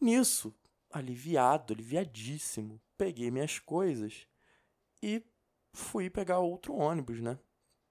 [0.00, 0.54] Nisso,
[0.92, 4.28] aliviado, aliviadíssimo, peguei minhas coisas
[5.02, 5.20] e
[5.72, 7.38] fui pegar outro ônibus, né?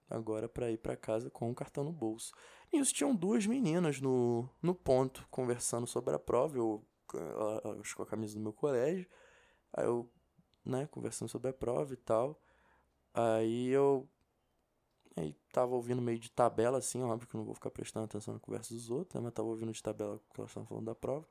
[0.09, 2.33] agora para ir para casa com o cartão no bolso.
[2.71, 6.85] Nisso tinham duas meninas no, no ponto, conversando sobre a prova, eu,
[7.81, 9.09] acho com a camisa do meu colégio,
[9.73, 10.09] aí eu,
[10.63, 12.39] né, conversando sobre a prova e tal,
[13.13, 14.07] aí eu
[15.55, 18.39] tava ouvindo meio de tabela, assim, óbvio que eu não vou ficar prestando atenção na
[18.41, 21.25] conversa dos outros, né, mas tava ouvindo de tabela que elas estavam falando da prova.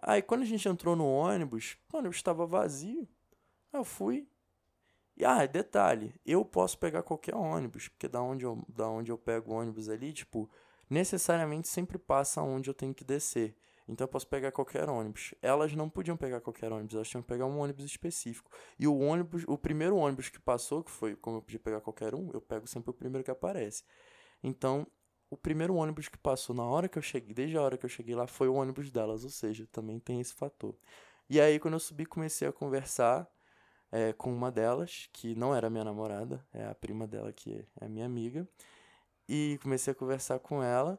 [0.00, 3.06] Aí quando a gente entrou no ônibus, o ônibus estava vazio,
[3.70, 4.26] eu fui,
[5.14, 9.18] e, ah, detalhe, eu posso pegar qualquer ônibus, porque da onde eu, da onde eu
[9.18, 10.48] pego o ônibus ali, tipo,
[10.88, 13.54] necessariamente sempre passa onde eu tenho que descer.
[13.88, 15.34] Então eu posso pegar qualquer ônibus.
[15.40, 18.50] Elas não podiam pegar qualquer ônibus, elas tinham que pegar um ônibus específico.
[18.78, 22.14] E o ônibus, o primeiro ônibus que passou, que foi como eu podia pegar qualquer
[22.14, 23.84] um, eu pego sempre o primeiro que aparece.
[24.42, 24.86] Então,
[25.30, 27.90] o primeiro ônibus que passou na hora que eu cheguei, desde a hora que eu
[27.90, 30.76] cheguei lá, foi o ônibus delas, ou seja, também tem esse fator.
[31.28, 33.28] E aí quando eu subi, comecei a conversar
[33.92, 37.88] é, com uma delas, que não era minha namorada, é a prima dela que é
[37.88, 38.48] minha amiga.
[39.28, 40.98] E comecei a conversar com ela.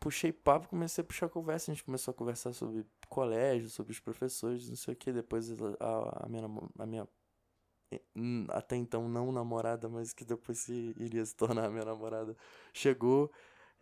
[0.00, 1.70] Puxei papo, comecei a puxar conversa.
[1.70, 5.12] A gente começou a conversar sobre colégio, sobre os professores, não sei o que.
[5.12, 6.46] Depois a, a, minha,
[6.78, 7.08] a minha
[8.50, 12.36] até então não namorada, mas que depois se, iria se tornar minha namorada,
[12.72, 13.30] chegou.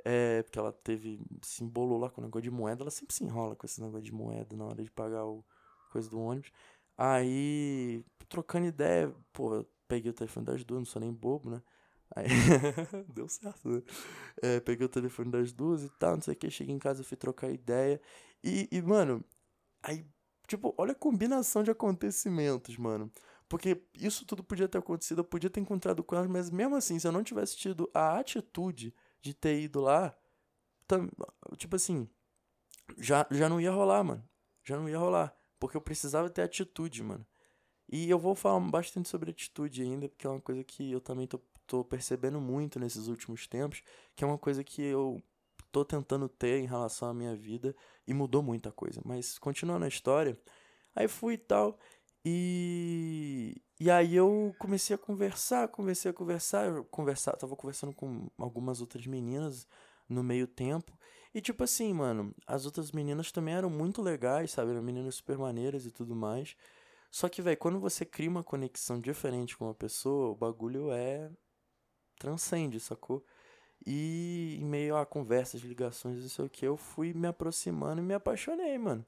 [0.05, 1.21] É, porque ela teve.
[1.43, 2.83] se embolou lá com o negócio de moeda.
[2.83, 5.45] Ela sempre se enrola com esse negócio de moeda na hora de pagar o
[5.91, 6.51] coisa do ônibus.
[6.97, 11.63] Aí, trocando ideia, pô, peguei o telefone das duas, não sou nem bobo, né?
[12.14, 12.27] Aí,
[13.14, 13.83] deu certo, né?
[14.42, 16.51] É, peguei o telefone das duas e tal, não sei o que.
[16.51, 18.01] Cheguei em casa, fui trocar ideia.
[18.42, 19.25] E, e, mano,
[19.83, 20.07] aí,
[20.49, 23.12] tipo, olha a combinação de acontecimentos, mano.
[23.49, 26.99] Porque isso tudo podia ter acontecido, eu podia ter encontrado com elas, mas mesmo assim,
[26.99, 30.16] se eu não tivesse tido a atitude de ter ido lá,
[30.88, 31.09] tam,
[31.57, 32.09] tipo assim,
[32.99, 34.25] já, já não ia rolar, mano.
[34.64, 35.35] Já não ia rolar.
[35.59, 37.27] Porque eu precisava ter atitude, mano.
[37.88, 41.27] E eu vou falar bastante sobre atitude ainda, porque é uma coisa que eu também
[41.27, 43.83] tô, tô percebendo muito nesses últimos tempos,
[44.17, 45.23] que é uma coisa que eu
[45.71, 47.77] tô tentando ter em relação à minha vida
[48.07, 49.01] e mudou muita coisa.
[49.05, 50.37] Mas continuando a história,
[50.97, 51.79] aí fui e tal,
[52.25, 58.29] e, e aí eu comecei a conversar, comecei a conversar, eu conversar, tava conversando com
[58.39, 59.67] algumas outras meninas
[60.09, 60.99] no meio tempo,
[61.35, 64.71] e tipo assim, mano, as outras meninas também eram muito legais, sabe?
[64.71, 66.57] Eram meninas super maneiras e tudo mais.
[67.11, 71.31] Só que, velho, quando você cria uma conexão diferente com uma pessoa, o bagulho é.
[72.19, 73.25] Transcende, sacou?
[73.87, 78.05] E em meio a conversas, ligações, não sei o que, eu fui me aproximando e
[78.05, 79.05] me apaixonei, mano.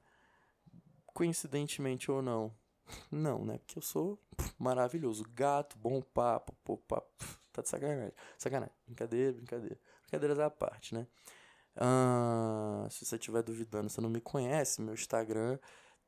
[1.13, 2.53] Coincidentemente ou não.
[3.11, 3.57] Não, né?
[3.59, 4.19] Porque eu sou
[4.57, 5.23] maravilhoso.
[5.33, 7.07] Gato, bom papo, pô, papo.
[7.53, 8.13] Tá de sacanagem.
[8.37, 8.73] Sacanagem.
[8.87, 9.77] Brincadeira, brincadeira.
[10.03, 11.05] Brincadeiras à parte, né?
[11.75, 15.57] Ah, se você estiver duvidando, você não me conhece, meu Instagram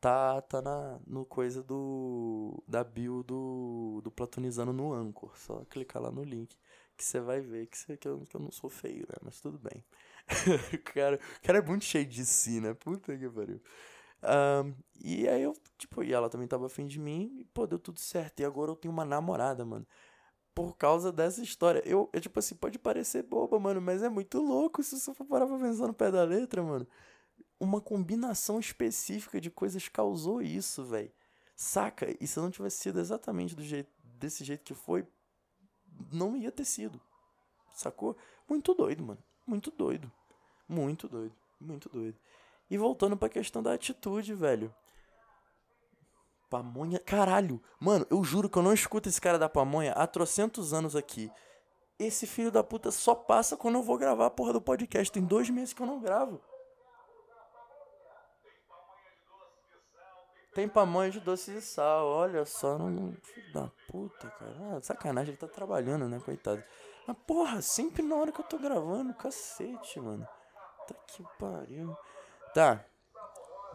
[0.03, 5.31] tá, tá na, no coisa do da bio do, do Platonizando no Anchor.
[5.37, 6.57] Só clicar lá no link
[6.95, 9.15] que você vai ver que, você, que, eu, que eu não sou feio, né?
[9.21, 9.83] Mas tudo bem.
[10.73, 12.73] o, cara, o cara é muito cheio de si, né?
[12.73, 13.61] Puta que pariu.
[14.23, 17.79] Um, e aí eu, tipo, e ela também tava afim de mim, e pô, deu
[17.79, 18.39] tudo certo.
[18.39, 19.85] E agora eu tenho uma namorada, mano.
[20.55, 21.81] Por causa dessa história.
[21.85, 25.25] Eu, eu, tipo assim, pode parecer boba, mano, mas é muito louco se você for
[25.25, 26.87] parar pra pensar no pé da letra, mano.
[27.59, 31.11] Uma combinação específica de coisas causou isso, velho.
[31.55, 32.15] Saca?
[32.19, 35.05] E se não tivesse sido exatamente do jeito, desse jeito que foi,
[36.11, 36.99] não ia ter sido.
[37.73, 38.15] Sacou?
[38.47, 39.23] Muito doido, mano.
[39.45, 40.11] Muito doido.
[40.67, 41.35] Muito doido.
[41.59, 42.17] Muito doido.
[42.69, 44.73] E voltando pra questão da atitude, velho.
[46.49, 46.99] Pamonha.
[46.99, 47.61] Caralho!
[47.79, 51.31] Mano, eu juro que eu não escuto esse cara da pamonha há trocentos anos aqui.
[51.97, 55.11] Esse filho da puta só passa quando eu vou gravar a porra do podcast.
[55.11, 56.41] Tem dois meses que eu não gravo.
[60.53, 63.13] Tem pamonha de doce de sal, olha só, não.
[63.23, 64.55] Filho da puta, cara.
[64.77, 66.63] Ah, sacanagem, ele tá trabalhando, né, coitado.
[67.07, 70.27] Mas porra, sempre na hora que eu tô gravando, cacete, mano.
[70.87, 71.97] Tá que pariu.
[72.53, 72.85] Tá.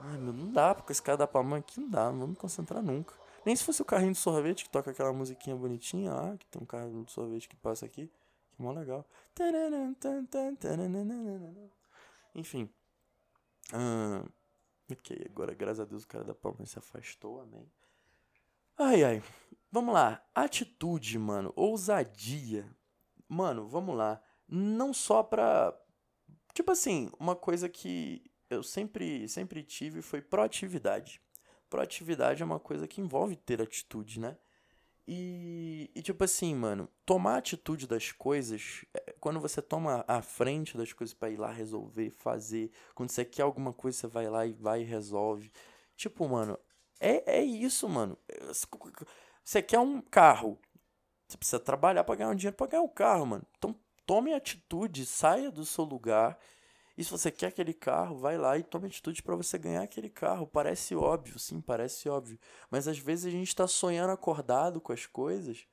[0.00, 2.36] Ai, meu, não dá, porque esse cara da pamonha aqui não dá, não vou me
[2.36, 3.12] concentrar nunca.
[3.44, 6.62] Nem se fosse o carrinho de sorvete que toca aquela musiquinha bonitinha lá, que tem
[6.62, 9.04] um carrinho de sorvete que passa aqui, que é mó legal.
[12.34, 12.70] Enfim.
[13.72, 14.22] Ah,
[14.90, 17.70] Ok, agora graças a Deus o cara da palma se afastou, amém.
[18.76, 19.22] Ai, ai.
[19.70, 20.24] Vamos lá.
[20.34, 21.52] Atitude, mano.
[21.56, 22.64] Ousadia.
[23.28, 24.22] Mano, vamos lá.
[24.48, 25.78] Não só pra.
[26.54, 31.20] Tipo assim, uma coisa que eu sempre, sempre tive foi proatividade.
[31.68, 34.38] Proatividade é uma coisa que envolve ter atitude, né?
[35.10, 40.76] E, e, tipo assim, mano, tomar atitude das coisas, é, quando você toma a frente
[40.76, 44.44] das coisas para ir lá resolver, fazer, quando você quer alguma coisa, você vai lá
[44.44, 45.50] e vai e resolve.
[45.96, 46.58] Tipo, mano,
[47.00, 48.18] é, é isso, mano.
[49.42, 50.58] Você quer um carro,
[51.26, 53.46] você precisa trabalhar para ganhar um dinheiro para ganhar um carro, mano.
[53.56, 56.38] Então tome atitude, saia do seu lugar
[56.98, 60.10] e se você quer aquele carro, vai lá e tome atitude para você ganhar aquele
[60.10, 60.48] carro.
[60.48, 62.36] Parece óbvio, sim, parece óbvio.
[62.68, 65.64] Mas às vezes a gente está sonhando acordado com as coisas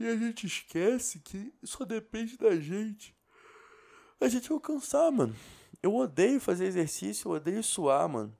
[0.00, 3.14] e a gente esquece que só depende da gente.
[4.18, 5.36] A gente alcançar, mano.
[5.82, 8.34] Eu odeio fazer exercício, eu odeio suar, mano.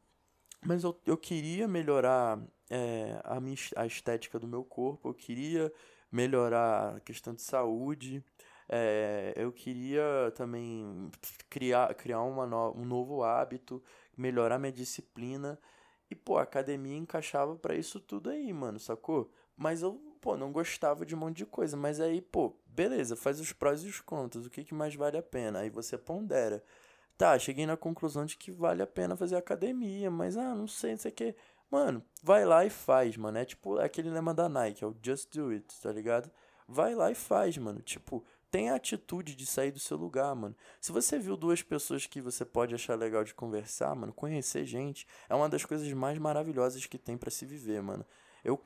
[0.65, 5.71] Mas eu, eu queria melhorar é, a, minha, a estética do meu corpo, eu queria
[6.11, 8.25] melhorar a questão de saúde.
[8.69, 11.11] É, eu queria também
[11.49, 13.83] criar, criar uma no, um novo hábito,
[14.17, 15.59] melhorar minha disciplina.
[16.11, 19.31] E, pô, a academia encaixava para isso tudo aí, mano, sacou?
[19.57, 21.77] Mas eu, pô, não gostava de um monte de coisa.
[21.77, 24.47] Mas aí, pô, beleza, faz os prós e os contras.
[24.47, 25.61] O que, que mais vale a pena?
[25.61, 26.63] Aí você pondera.
[27.17, 30.93] Tá, cheguei na conclusão de que vale a pena fazer academia, mas, ah, não sei,
[30.93, 31.35] não sei o que.
[31.71, 33.39] Mano, vai lá e faz, mano.
[33.39, 36.31] É tipo aquele lema da Nike, é o Just Do It, tá ligado?
[36.69, 37.81] Vai lá e faz, mano.
[37.81, 38.25] Tipo,
[38.57, 40.57] tenha a atitude de sair do seu lugar, mano.
[40.81, 45.07] Se você viu duas pessoas que você pode achar legal de conversar, mano, conhecer gente
[45.29, 48.03] é uma das coisas mais maravilhosas que tem para se viver, mano.
[48.43, 48.59] Eu,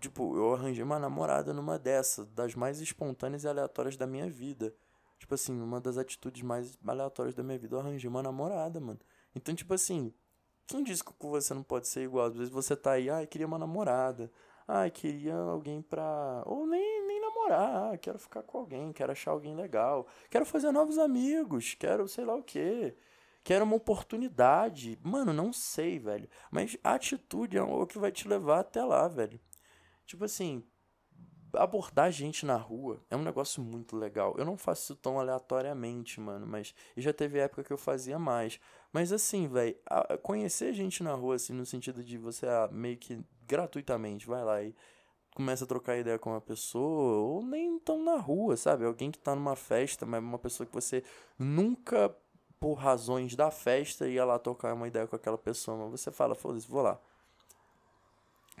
[0.00, 4.74] tipo, eu arranjei uma namorada numa dessa, das mais espontâneas e aleatórias da minha vida.
[5.18, 9.00] Tipo assim, uma das atitudes mais aleatórias da minha vida, eu arranjei uma namorada, mano.
[9.36, 10.10] Então, tipo assim,
[10.66, 12.28] quem disse que você não pode ser igual?
[12.28, 14.32] Às vezes você tá aí, ai, queria uma namorada.
[14.66, 16.42] Ai, queria alguém pra.
[16.46, 16.87] Ou nem
[17.48, 22.24] namorar, quero ficar com alguém, quero achar alguém legal, quero fazer novos amigos, quero sei
[22.24, 22.94] lá o quê.
[23.44, 24.98] Quero uma oportunidade.
[25.02, 26.28] Mano, não sei, velho.
[26.50, 29.40] Mas a atitude é o que vai te levar até lá, velho.
[30.04, 30.62] Tipo assim,
[31.54, 34.34] abordar gente na rua é um negócio muito legal.
[34.36, 38.60] Eu não faço isso tão aleatoriamente, mano, mas já teve época que eu fazia mais.
[38.92, 39.76] Mas assim, velho,
[40.22, 44.62] conhecer gente na rua, assim, no sentido de você ah, meio que gratuitamente vai lá
[44.62, 44.74] e
[45.38, 48.84] começa a trocar ideia com uma pessoa, ou nem tão na rua, sabe?
[48.84, 51.04] Alguém que tá numa festa, mas uma pessoa que você
[51.38, 52.12] nunca,
[52.58, 56.34] por razões da festa, ia lá tocar uma ideia com aquela pessoa, mas você fala,
[56.34, 56.98] foda-se, vou lá.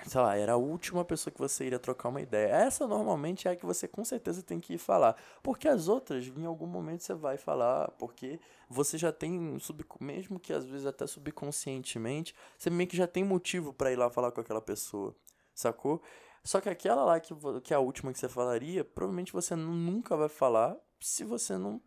[0.06, 2.48] sei lá, era a última pessoa que você iria trocar uma ideia.
[2.54, 5.16] Essa normalmente é a que você com certeza tem que ir falar.
[5.42, 8.38] Porque as outras, em algum momento você vai falar, porque
[8.70, 13.24] você já tem, sub, mesmo que às vezes até subconscientemente, você meio que já tem
[13.24, 15.14] motivo para ir lá falar com aquela pessoa,
[15.54, 16.00] sacou?
[16.48, 20.16] Só que aquela lá que, que é a última que você falaria, provavelmente você nunca
[20.16, 21.78] vai falar se você não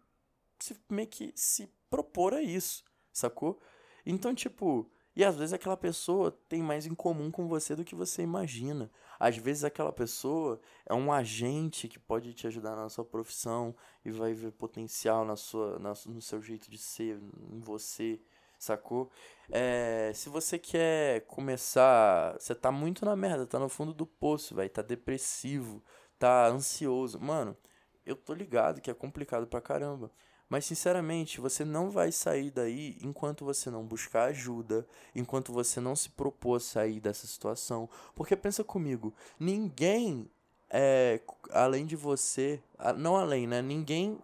[0.59, 3.59] se meio que se propor a isso, sacou?
[4.05, 7.95] Então, tipo, e às vezes aquela pessoa tem mais em comum com você do que
[7.95, 8.91] você imagina.
[9.19, 14.11] Às vezes aquela pessoa é um agente que pode te ajudar na sua profissão e
[14.11, 17.19] vai ver potencial na sua, na, no seu jeito de ser,
[17.49, 18.21] em você,
[18.63, 19.09] sacou?
[19.49, 24.55] É, se você quer começar, você tá muito na merda, tá no fundo do poço,
[24.55, 25.83] vai, tá depressivo,
[26.17, 27.19] tá ansioso.
[27.19, 27.57] Mano,
[28.05, 30.11] eu tô ligado que é complicado pra caramba.
[30.47, 35.95] Mas sinceramente, você não vai sair daí enquanto você não buscar ajuda, enquanto você não
[35.95, 37.89] se propor a sair dessa situação.
[38.13, 40.29] Porque pensa comigo, ninguém
[40.69, 41.19] é,
[41.51, 42.61] além de você,
[42.97, 43.61] não além, né?
[43.61, 44.17] Ninguém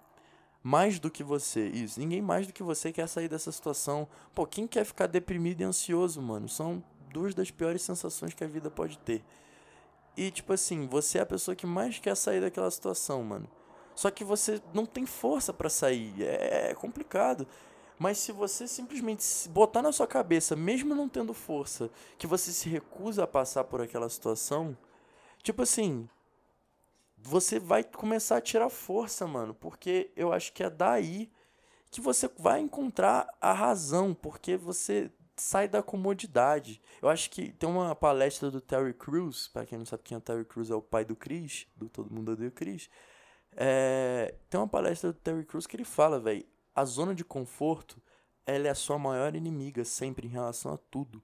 [0.67, 4.05] mais do que você, isso, ninguém mais do que você quer sair dessa situação.
[4.35, 6.49] Pô, quem quer ficar deprimido e ansioso, mano?
[6.49, 9.23] São duas das piores sensações que a vida pode ter.
[10.17, 13.49] E tipo assim, você é a pessoa que mais quer sair daquela situação, mano.
[13.95, 16.21] Só que você não tem força para sair.
[16.21, 17.47] É complicado.
[17.97, 22.67] Mas se você simplesmente botar na sua cabeça, mesmo não tendo força, que você se
[22.67, 24.77] recusa a passar por aquela situação,
[25.41, 26.09] tipo assim,
[27.17, 31.31] você vai começar a tirar força, mano, porque eu acho que é daí
[31.89, 36.81] que você vai encontrar a razão, porque você sai da comodidade.
[37.01, 40.17] Eu acho que tem uma palestra do Terry Crews, para quem não sabe quem é
[40.17, 42.89] o Terry Crews, é o pai do Chris, do Todo Mundo Odeia o Chris.
[43.55, 48.01] É, tem uma palestra do Terry Crews que ele fala, velho, a zona de conforto,
[48.45, 51.23] ela é a sua maior inimiga sempre em relação a tudo.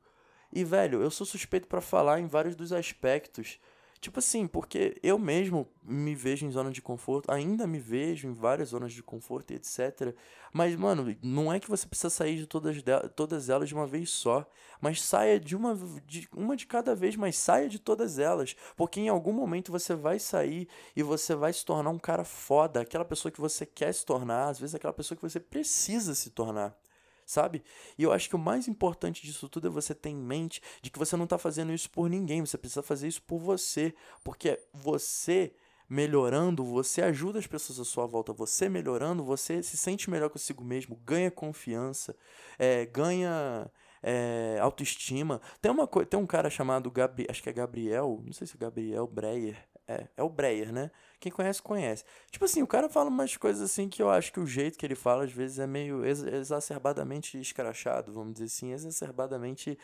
[0.52, 3.60] E, velho, eu sou suspeito para falar em vários dos aspectos
[4.04, 8.34] Tipo assim, porque eu mesmo me vejo em zona de conforto, ainda me vejo em
[8.34, 10.14] várias zonas de conforto e etc.
[10.52, 12.84] Mas, mano, não é que você precisa sair de todas, de,
[13.16, 14.46] todas elas de uma vez só.
[14.82, 15.74] Mas saia de uma,
[16.06, 18.58] de uma de cada vez, mas saia de todas elas.
[18.76, 22.82] Porque em algum momento você vai sair e você vai se tornar um cara foda,
[22.82, 26.30] aquela pessoa que você quer se tornar, às vezes aquela pessoa que você precisa se
[26.30, 26.78] tornar
[27.26, 27.64] sabe?
[27.98, 30.90] E eu acho que o mais importante disso tudo é você ter em mente de
[30.90, 34.60] que você não está fazendo isso por ninguém, você precisa fazer isso por você, porque
[34.74, 35.54] você
[35.90, 40.64] melhorando, você ajuda as pessoas à sua volta, você melhorando, você se sente melhor consigo
[40.64, 42.16] mesmo, ganha confiança,
[42.58, 43.70] é, ganha
[44.02, 45.42] é, autoestima.
[45.62, 48.60] Tem uma tem um cara chamado Gabi, acho que é Gabriel, não sei se é
[48.60, 49.58] Gabriel Breyer,
[49.88, 50.90] é, é o Breyer, né?
[51.24, 52.04] Quem conhece, conhece.
[52.30, 54.86] Tipo assim, o cara fala umas coisas assim que eu acho que o jeito que
[54.86, 59.80] ele fala às vezes é meio ex exacerbadamente escrachado, vamos dizer assim, exacerbadamente.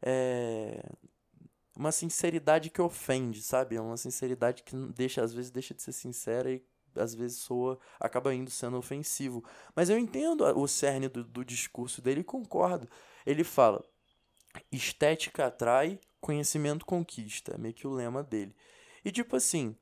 [0.00, 0.82] É,
[1.76, 3.76] uma sinceridade que ofende, sabe?
[3.76, 6.64] É uma sinceridade que deixa, às vezes deixa de ser sincera e
[6.96, 9.44] às vezes soa, acaba indo sendo ofensivo.
[9.76, 12.88] Mas eu entendo o cerne do, do discurso dele e concordo.
[13.26, 13.84] Ele fala:
[14.72, 17.56] estética atrai, conhecimento conquista.
[17.56, 18.56] É meio que o lema dele.
[19.04, 19.76] E tipo assim,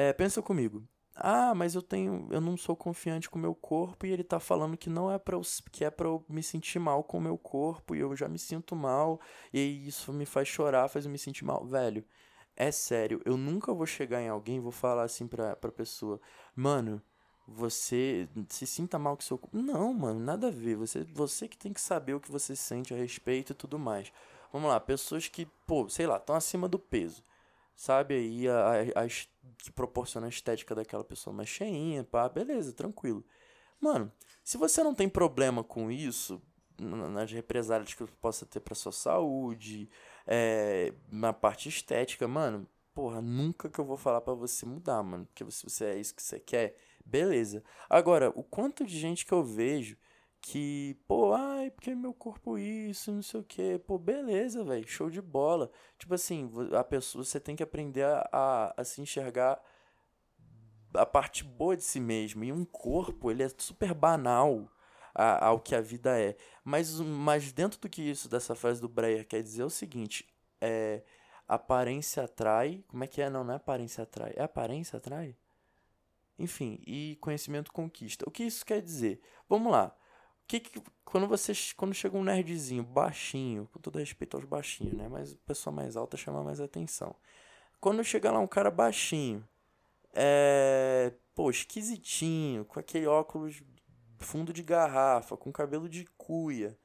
[0.00, 0.82] é, pensa comigo.
[1.14, 4.40] Ah, mas eu tenho, eu não sou confiante com o meu corpo e ele tá
[4.40, 5.38] falando que não é para
[5.70, 8.38] que é para eu me sentir mal com o meu corpo e eu já me
[8.38, 9.20] sinto mal
[9.52, 12.02] e isso me faz chorar, faz eu me sentir mal, velho.
[12.56, 16.18] É sério, eu nunca vou chegar em alguém e vou falar assim pra, pra pessoa,
[16.54, 17.02] mano,
[17.46, 19.58] você se sinta mal com seu corpo.
[19.58, 20.76] Não, mano, nada a ver.
[20.76, 24.12] Você, você que tem que saber o que você sente a respeito e tudo mais.
[24.52, 27.22] Vamos lá, pessoas que, pô, sei lá, estão acima do peso
[27.80, 28.14] sabe?
[28.14, 29.08] Aí a, a, a,
[29.56, 33.24] que proporciona a estética daquela pessoa mais cheinha, pá, beleza, tranquilo.
[33.80, 34.12] Mano,
[34.44, 36.42] se você não tem problema com isso,
[36.78, 39.88] nas represálias que possa ter pra sua saúde,
[40.26, 45.24] é, na parte estética, mano, porra, nunca que eu vou falar para você mudar, mano.
[45.24, 47.64] Porque se você é isso que você quer, beleza.
[47.88, 49.96] Agora, o quanto de gente que eu vejo
[50.40, 55.10] que, pô, ai, porque meu corpo isso, não sei o que, pô, beleza, velho, show
[55.10, 55.70] de bola.
[55.98, 59.60] Tipo assim, a pessoa, você tem que aprender a, a, a, se enxergar
[60.94, 62.42] a parte boa de si mesmo.
[62.44, 64.70] E um corpo, ele é super banal
[65.14, 66.36] a, ao que a vida é.
[66.64, 70.26] Mas, mas dentro do que isso, dessa frase do Breyer, quer dizer o seguinte,
[70.60, 71.02] é,
[71.46, 73.28] aparência atrai, como é que é?
[73.28, 75.36] Não, não é aparência atrai, é aparência atrai?
[76.38, 78.24] Enfim, e conhecimento conquista.
[78.26, 79.20] O que isso quer dizer?
[79.48, 79.94] Vamos lá
[80.50, 85.08] que, que quando você quando chega um nerdzinho baixinho, com todo respeito aos baixinhos, né,
[85.08, 87.14] mas pessoa mais alta chama mais atenção.
[87.80, 89.46] Quando chega lá um cara baixinho,
[90.12, 93.62] é, pô, esquisitinho, com aquele óculos
[94.18, 96.76] fundo de garrafa, com cabelo de cuia,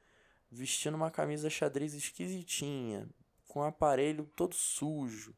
[0.50, 3.08] vestindo uma camisa xadrez esquisitinha,
[3.48, 5.34] com o aparelho todo sujo,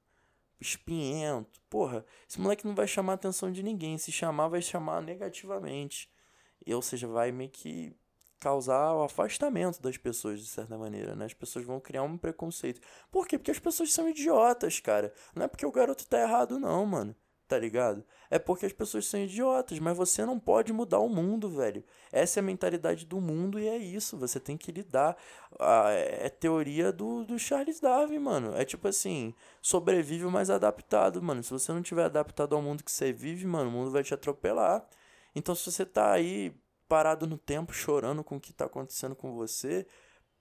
[0.61, 1.61] espinhento.
[1.71, 3.97] Porra, esse moleque não vai chamar a atenção de ninguém.
[3.99, 6.11] Se chamar, vai chamar negativamente.
[6.67, 7.97] Ou seja, vai meio que
[8.41, 11.25] causar o afastamento das pessoas, de certa maneira, né?
[11.27, 12.81] As pessoas vão criar um preconceito.
[13.11, 13.39] Por quê?
[13.39, 15.13] Porque as pessoas são idiotas, cara.
[15.35, 17.15] Não é porque o garoto tá errado, não, mano
[17.49, 18.05] tá ligado?
[18.31, 21.83] É porque as pessoas são idiotas, mas você não pode mudar o mundo, velho.
[22.13, 25.17] Essa é a mentalidade do mundo e é isso, você tem que lidar.
[25.59, 28.55] Ah, é teoria do, do Charles Darwin, mano.
[28.55, 31.43] É tipo assim, sobrevive mais adaptado, mano.
[31.43, 34.13] Se você não tiver adaptado ao mundo que você vive, mano, o mundo vai te
[34.13, 34.87] atropelar.
[35.35, 36.55] Então se você tá aí
[36.89, 39.87] parado no tempo, chorando com o que tá acontecendo com você,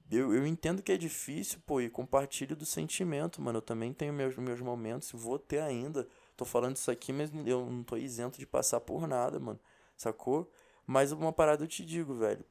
[0.10, 3.58] eu, eu entendo que é difícil, pô, e compartilho do sentimento, mano.
[3.58, 7.66] Eu também tenho meus, meus momentos, vou ter ainda tô falando isso aqui, mas eu
[7.66, 9.60] não tô isento de passar por nada, mano.
[9.98, 10.50] Sacou?
[10.86, 12.46] Mas uma parada eu te digo, velho.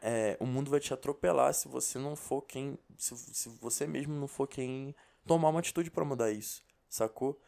[0.00, 2.78] É, o mundo vai te atropelar se você não for quem.
[2.96, 4.94] Se, se você mesmo não for quem
[5.26, 6.62] tomar uma atitude para mudar isso.
[6.88, 7.38] Sacou?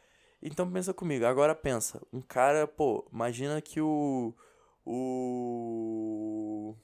[0.43, 1.25] Então pensa comigo.
[1.25, 2.01] Agora pensa.
[2.13, 4.35] Um cara, pô, imagina que o.
[4.85, 6.75] O.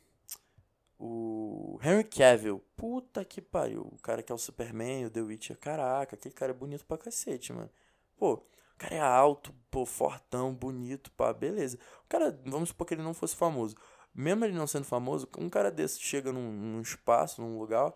[0.98, 2.62] O Henry Cavill.
[2.76, 3.82] Puta que pariu.
[3.92, 5.58] O cara que é o Superman, o The Witcher.
[5.58, 7.70] Caraca, aquele cara é bonito pra cacete, mano.
[8.16, 11.78] Pô, o cara é alto, pô, fortão, bonito, pá, beleza.
[12.04, 13.74] O cara, vamos supor que ele não fosse famoso.
[14.14, 17.92] Mesmo ele não sendo famoso, um cara desse chega num, num espaço, num lugar,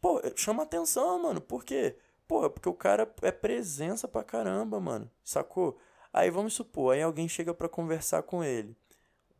[0.00, 1.40] pô, chama atenção, mano.
[1.40, 1.96] Por quê?
[2.26, 5.10] Pô, porque o cara é presença pra caramba, mano.
[5.24, 5.78] Sacou?
[6.12, 8.76] Aí vamos supor, aí alguém chega para conversar com ele.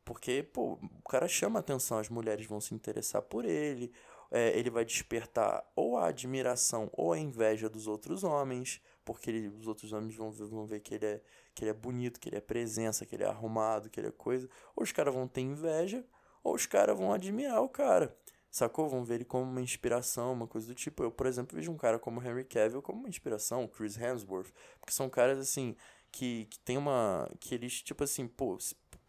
[0.04, 3.92] Porque, pô, o cara chama atenção, as mulheres vão se interessar por ele,
[4.30, 9.48] é, ele vai despertar ou a admiração ou a inveja dos outros homens porque ele,
[9.48, 11.20] os outros homens vão ver, vão ver que ele, é,
[11.54, 14.12] que ele é bonito, que ele é presença, que ele é arrumado, que ele é
[14.12, 14.48] coisa.
[14.76, 16.04] Ou os caras vão ter inveja,
[16.42, 18.16] ou os caras vão admirar o cara.
[18.50, 18.88] Sacou?
[18.88, 21.02] Vão ver ele como uma inspiração, uma coisa do tipo.
[21.02, 24.52] Eu, por exemplo, vejo um cara como Henry Cavill como uma inspiração, Chris Hemsworth.
[24.78, 25.74] Porque são caras, assim,
[26.10, 27.28] que, que tem uma...
[27.40, 28.58] Que eles, tipo assim, pô,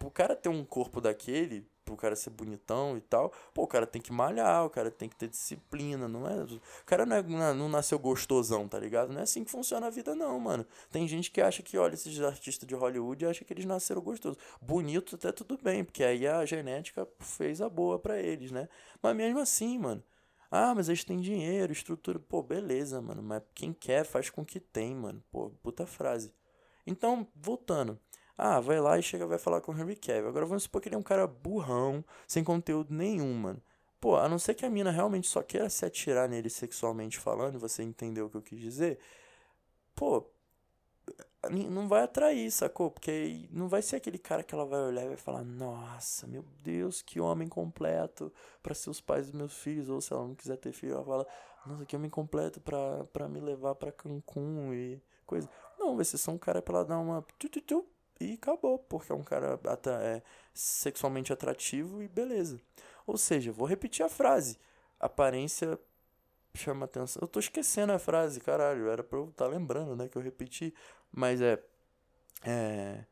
[0.04, 3.68] se, o cara ter um corpo daquele, pro cara ser bonitão e tal, pô, o
[3.68, 6.44] cara tem que malhar, o cara tem que ter disciplina, não é?
[6.44, 9.12] O cara não, é, não nasceu gostosão, tá ligado?
[9.12, 10.66] Não é assim que funciona a vida, não, mano.
[10.92, 14.02] Tem gente que acha que olha esses artistas de Hollywood e acha que eles nasceram
[14.02, 14.38] gostosos.
[14.62, 18.68] Bonito até tudo bem, porque aí a genética fez a boa para eles, né?
[19.02, 20.04] Mas mesmo assim, mano.
[20.50, 22.20] Ah, mas eles têm dinheiro, estrutura.
[22.20, 23.24] Pô, beleza, mano.
[23.24, 25.24] Mas quem quer faz com que tem, mano.
[25.32, 26.32] Pô, puta frase.
[26.86, 28.00] Então, voltando.
[28.38, 30.28] Ah, vai lá e chega vai falar com o Henry Cavill.
[30.28, 33.62] Agora vamos supor que ele é um cara burrão, sem conteúdo nenhum, mano.
[34.00, 37.60] Pô, a não ser que a mina realmente só queira se atirar nele sexualmente falando,
[37.60, 39.00] você entendeu o que eu quis dizer?
[39.96, 40.28] Pô,
[41.50, 42.90] não vai atrair, sacou?
[42.90, 46.44] Porque não vai ser aquele cara que ela vai olhar e vai falar: Nossa, meu
[46.62, 48.32] Deus, que homem completo
[48.62, 49.90] para ser os pais dos meus filhos.
[49.90, 51.28] Ou se ela não quiser ter filho, ela fala:
[51.66, 55.50] Nossa, que homem completo pra me levar pra Cancún e coisa.
[55.78, 57.22] Não, vai ser só um cara pra ela dar uma
[58.24, 59.60] e acabou, porque é um cara
[60.02, 60.22] é,
[60.54, 62.60] sexualmente atrativo e beleza.
[63.06, 64.58] Ou seja, vou repetir a frase.
[65.00, 65.78] Aparência
[66.56, 67.22] chama atenção.
[67.22, 68.90] Eu tô esquecendo a frase, caralho.
[68.90, 70.08] Era pra eu estar tá lembrando, né?
[70.08, 70.74] Que eu repeti.
[71.12, 71.62] Mas é.
[72.44, 73.06] É.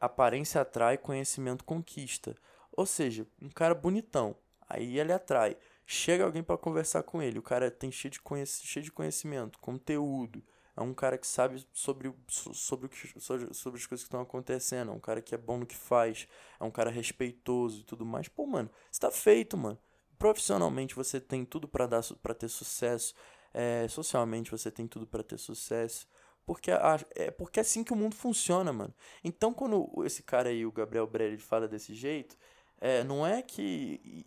[0.00, 2.36] Aparência atrai, conhecimento conquista.
[2.72, 4.36] Ou seja, um cara bonitão.
[4.68, 5.56] Aí ele atrai.
[5.86, 7.38] Chega alguém para conversar com ele.
[7.38, 10.42] O cara tem cheio de, conhec cheio de conhecimento, conteúdo
[10.76, 14.20] é um cara que sabe sobre, sobre, o que, sobre, sobre as coisas que estão
[14.20, 16.26] acontecendo, é um cara que é bom no que faz,
[16.58, 18.28] é um cara respeitoso e tudo mais.
[18.28, 19.78] Pô, mano, está feito, mano.
[20.18, 23.14] Profissionalmente você tem tudo para dar para ter sucesso,
[23.52, 26.08] é, socialmente você tem tudo para ter sucesso.
[26.46, 28.94] Porque a, é porque é assim que o mundo funciona, mano.
[29.22, 32.36] Então, quando esse cara aí, o Gabriel Breyer, fala desse jeito,
[32.80, 34.24] é, não é que.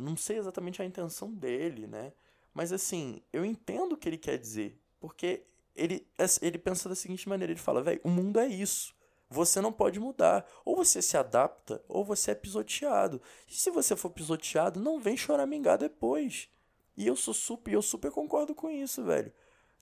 [0.00, 2.12] Não sei exatamente a intenção dele, né?
[2.54, 4.80] Mas assim, eu entendo o que ele quer dizer.
[5.00, 5.44] Porque
[5.78, 6.06] ele,
[6.42, 8.94] ele pensa da seguinte maneira: ele fala, velho, o mundo é isso.
[9.30, 10.46] Você não pode mudar.
[10.64, 13.20] Ou você se adapta, ou você é pisoteado.
[13.46, 16.48] E se você for pisoteado, não vem choramingar depois.
[16.96, 19.32] E eu sou super, eu super concordo com isso, velho.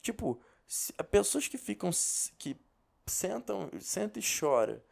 [0.01, 1.89] Tipo, se, pessoas que ficam
[2.37, 2.55] que
[3.05, 4.83] sentam, senta e chora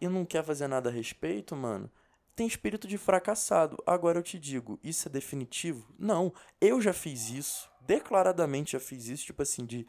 [0.00, 1.90] e não quer fazer nada a respeito, mano,
[2.34, 3.80] tem espírito de fracassado.
[3.86, 5.94] Agora eu te digo, isso é definitivo?
[5.98, 9.86] Não, eu já fiz isso, declaradamente já fiz isso, tipo assim, de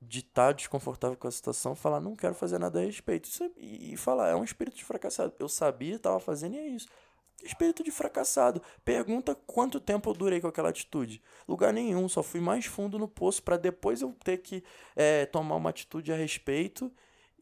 [0.00, 3.28] de estar tá desconfortável com a situação, falar, não quero fazer nada a respeito.
[3.28, 5.34] Isso é, e falar, é um espírito de fracassado.
[5.38, 6.88] Eu sabia, estava fazendo e é isso.
[7.42, 8.62] Espírito de fracassado.
[8.84, 11.22] Pergunta quanto tempo eu durei com aquela atitude.
[11.46, 14.62] Lugar nenhum, só fui mais fundo no poço para depois eu ter que
[14.94, 16.90] é, tomar uma atitude a respeito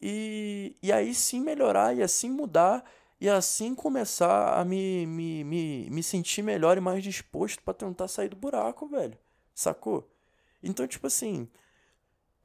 [0.01, 2.83] e, e aí sim melhorar e assim mudar
[3.19, 8.07] e assim começar a me, me, me, me sentir melhor e mais disposto para tentar
[8.07, 9.17] sair do buraco, velho.
[9.53, 10.09] Sacou?
[10.61, 11.49] Então, tipo assim,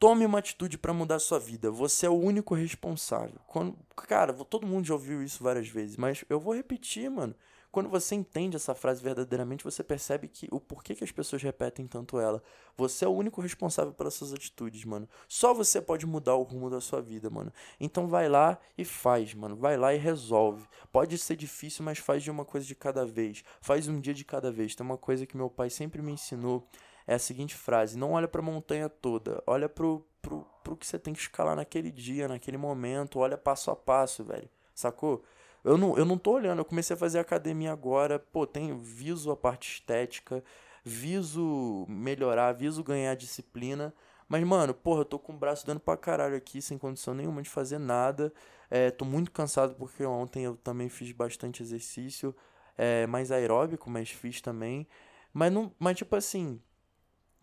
[0.00, 1.70] tome uma atitude para mudar a sua vida.
[1.70, 3.38] Você é o único responsável.
[3.46, 7.34] Quando, cara, todo mundo já ouviu isso várias vezes, mas eu vou repetir, mano.
[7.70, 11.86] Quando você entende essa frase verdadeiramente, você percebe que o porquê que as pessoas repetem
[11.86, 12.42] tanto ela.
[12.76, 15.08] Você é o único responsável pelas suas atitudes, mano.
[15.28, 17.52] Só você pode mudar o rumo da sua vida, mano.
[17.78, 19.54] Então vai lá e faz, mano.
[19.54, 20.66] Vai lá e resolve.
[20.90, 23.44] Pode ser difícil, mas faz de uma coisa de cada vez.
[23.60, 24.74] Faz um dia de cada vez.
[24.74, 26.66] Tem uma coisa que meu pai sempre me ensinou.
[27.10, 30.86] É a seguinte frase: não olha para a montanha toda, olha pro, pro, pro que
[30.86, 34.48] você tem que escalar naquele dia, naquele momento, olha passo a passo, velho.
[34.72, 35.24] Sacou?
[35.64, 39.28] Eu não, eu não tô olhando, eu comecei a fazer academia agora, pô, tenho, viso
[39.32, 40.44] a parte estética,
[40.84, 43.92] viso melhorar, viso ganhar disciplina.
[44.28, 47.42] Mas, mano, porra, eu tô com o braço dando pra caralho aqui, sem condição nenhuma
[47.42, 48.32] de fazer nada.
[48.70, 52.32] É, tô muito cansado porque ontem eu também fiz bastante exercício,
[52.78, 54.86] é, mais aeróbico, mas fiz também.
[55.32, 56.60] Mas, não, mas tipo assim,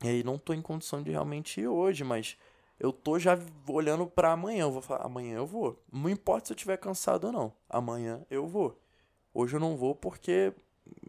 [0.04, 2.38] e aí não tô em condição de realmente ir hoje, mas
[2.80, 3.38] eu tô já
[3.68, 4.62] olhando para amanhã.
[4.62, 5.82] Eu vou falar, amanhã eu vou.
[5.92, 7.54] Não importa se eu tiver cansado ou não.
[7.70, 8.80] Amanhã eu vou.
[9.34, 10.54] Hoje eu não vou porque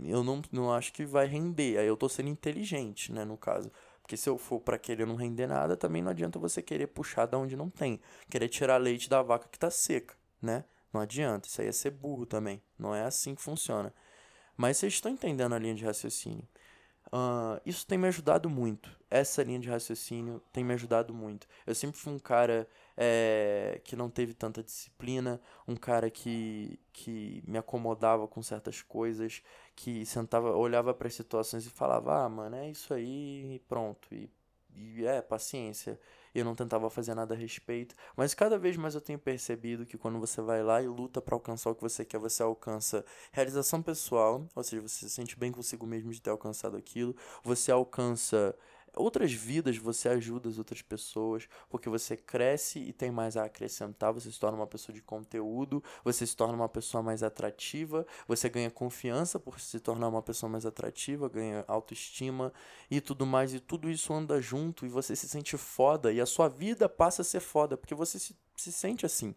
[0.03, 1.79] eu não, não acho que vai render.
[1.79, 3.71] Aí eu tô sendo inteligente, né, no caso.
[4.01, 7.27] Porque se eu for para querer não render nada, também não adianta você querer puxar
[7.27, 8.01] da onde não tem.
[8.31, 10.65] Querer tirar leite da vaca que tá seca, né?
[10.91, 11.47] Não adianta.
[11.47, 12.63] Isso aí é ser burro também.
[12.79, 13.93] Não é assim que funciona.
[14.57, 16.49] Mas vocês estão entendendo a linha de raciocínio.
[17.13, 18.91] Uh, isso tem me ajudado muito.
[19.11, 21.47] Essa linha de raciocínio tem me ajudado muito.
[21.67, 27.43] Eu sempre fui um cara é, que não teve tanta disciplina, um cara que, que
[27.47, 29.43] me acomodava com certas coisas,
[29.75, 34.15] que sentava, olhava para as situações e falava: Ah, mano, é isso aí, e pronto.
[34.15, 34.31] E,
[34.75, 35.99] e é, paciência
[36.35, 37.95] eu não tentava fazer nada a respeito.
[38.17, 41.35] Mas cada vez mais eu tenho percebido que quando você vai lá e luta para
[41.35, 45.53] alcançar o que você quer, você alcança realização pessoal, ou seja, você se sente bem
[45.53, 48.55] consigo mesmo de ter alcançado aquilo, você alcança
[48.99, 54.13] outras vidas, você ajuda as outras pessoas, porque você cresce e tem mais a acrescentar,
[54.13, 58.49] você se torna uma pessoa de conteúdo, você se torna uma pessoa mais atrativa, você
[58.49, 62.53] ganha confiança por se tornar uma pessoa mais atrativa, ganha autoestima
[62.91, 66.27] e tudo mais, e tudo isso anda junto e você se sente foda e a
[66.27, 69.35] sua vida passa a ser foda, porque você se, se sente assim.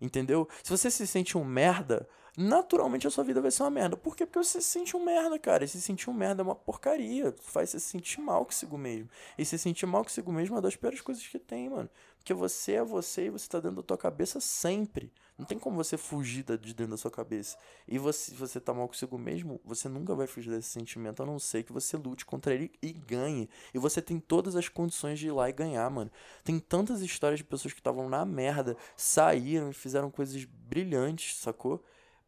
[0.00, 0.48] Entendeu?
[0.62, 3.96] Se você se sente um merda, naturalmente a sua vida vai ser uma merda.
[3.96, 4.26] Por quê?
[4.26, 5.64] Porque você se sente um merda, cara.
[5.64, 7.34] E se sentir um merda é uma porcaria.
[7.40, 9.08] Faz você se sentir mal consigo mesmo.
[9.38, 11.88] E se sentir mal consigo mesmo é uma das piores coisas que tem, mano.
[12.18, 15.12] Porque você é você e você tá dentro da tua cabeça sempre.
[15.36, 17.58] Não tem como você fugir de dentro da sua cabeça.
[17.88, 21.26] E você, se você tá mal consigo mesmo, você nunca vai fugir desse sentimento, a
[21.26, 23.48] não ser que você lute contra ele e ganhe.
[23.74, 26.10] E você tem todas as condições de ir lá e ganhar, mano.
[26.44, 31.84] Tem tantas histórias de pessoas que estavam na merda, saíram e fizeram coisas brilhantes, sacou?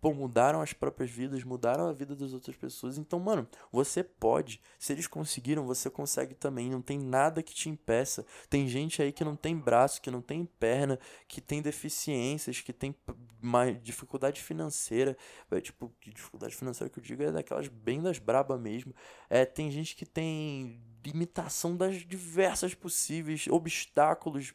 [0.07, 2.97] Pô, mudaram as próprias vidas, mudaram a vida das outras pessoas.
[2.97, 4.61] Então, mano, você pode.
[4.79, 6.71] Se eles conseguiram, você consegue também.
[6.71, 8.25] Não tem nada que te impeça.
[8.49, 10.97] Tem gente aí que não tem braço, que não tem perna,
[11.27, 12.95] que tem deficiências, que tem
[13.43, 15.17] mais dificuldade financeira.
[15.51, 18.95] É, tipo, dificuldade financeira que eu digo é daquelas bem das braba mesmo.
[19.29, 24.55] É, tem gente que tem limitação das diversas possíveis obstáculos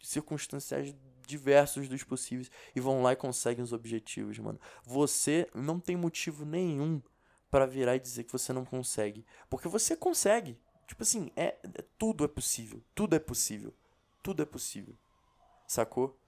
[0.00, 0.94] circunstanciais
[1.26, 4.60] diversos dos possíveis e vão lá e conseguem os objetivos, mano.
[4.84, 7.02] Você não tem motivo nenhum
[7.50, 10.58] para virar e dizer que você não consegue, porque você consegue.
[10.86, 13.74] Tipo assim, é, é tudo é possível, tudo é possível.
[14.22, 14.94] Tudo é possível.
[15.66, 16.18] Sacou?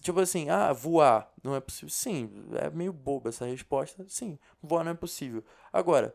[0.00, 1.88] Tipo assim, ah, voar não é possível.
[1.88, 4.04] Sim, é meio boba essa resposta.
[4.08, 5.44] Sim, voar não é possível.
[5.72, 6.14] Agora,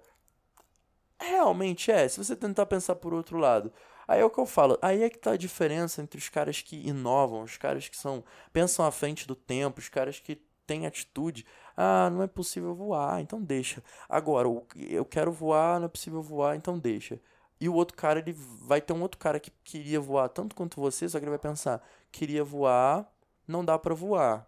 [1.19, 3.71] realmente é, se você tentar pensar por outro lado,
[4.07, 6.61] Aí é o que eu falo, aí é que tá a diferença entre os caras
[6.61, 10.85] que inovam, os caras que são pensam à frente do tempo, os caras que têm
[10.85, 11.45] atitude.
[11.75, 13.83] Ah, não é possível voar, então deixa.
[14.07, 17.19] Agora, eu quero voar, não é possível voar, então deixa.
[17.59, 20.79] E o outro cara, ele vai ter um outro cara que queria voar tanto quanto
[20.79, 21.81] você, só que ele vai pensar,
[22.11, 23.09] queria voar,
[23.47, 24.47] não dá para voar.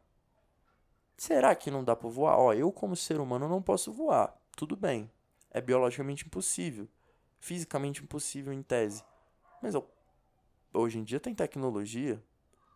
[1.18, 2.38] Será que não dá para voar?
[2.38, 4.38] Ó, eu como ser humano não posso voar.
[4.56, 5.10] Tudo bem.
[5.50, 6.88] É biologicamente impossível.
[7.40, 9.04] Fisicamente impossível em tese.
[9.62, 9.90] Mas eu,
[10.74, 12.22] hoje em dia tem tecnologia.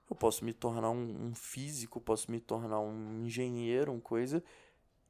[0.09, 4.43] Eu posso me tornar um, um físico, posso me tornar um engenheiro, uma coisa,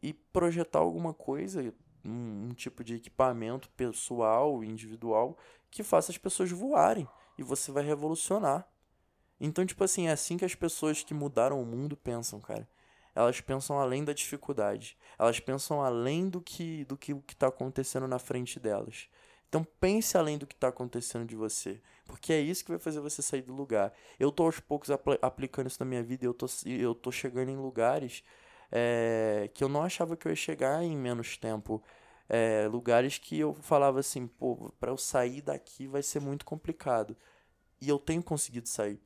[0.01, 1.74] e projetar alguma coisa,
[2.05, 5.38] um, um tipo de equipamento pessoal, individual,
[5.72, 7.07] que faça as pessoas voarem.
[7.38, 8.67] E você vai revolucionar.
[9.39, 12.69] Então, tipo assim, é assim que as pessoas que mudaram o mundo pensam, cara.
[13.15, 14.97] Elas pensam além da dificuldade.
[15.17, 19.09] Elas pensam além do que do que está acontecendo na frente delas.
[19.51, 23.01] Então pense além do que está acontecendo de você, porque é isso que vai fazer
[23.01, 23.91] você sair do lugar.
[24.17, 27.49] Eu tô aos poucos apl aplicando isso na minha vida, eu tô, eu tô chegando
[27.49, 28.23] em lugares
[28.71, 31.83] é, que eu não achava que eu ia chegar em menos tempo.
[32.29, 37.17] É, lugares que eu falava assim, pô, pra eu sair daqui vai ser muito complicado.
[37.81, 39.01] E eu tenho conseguido sair.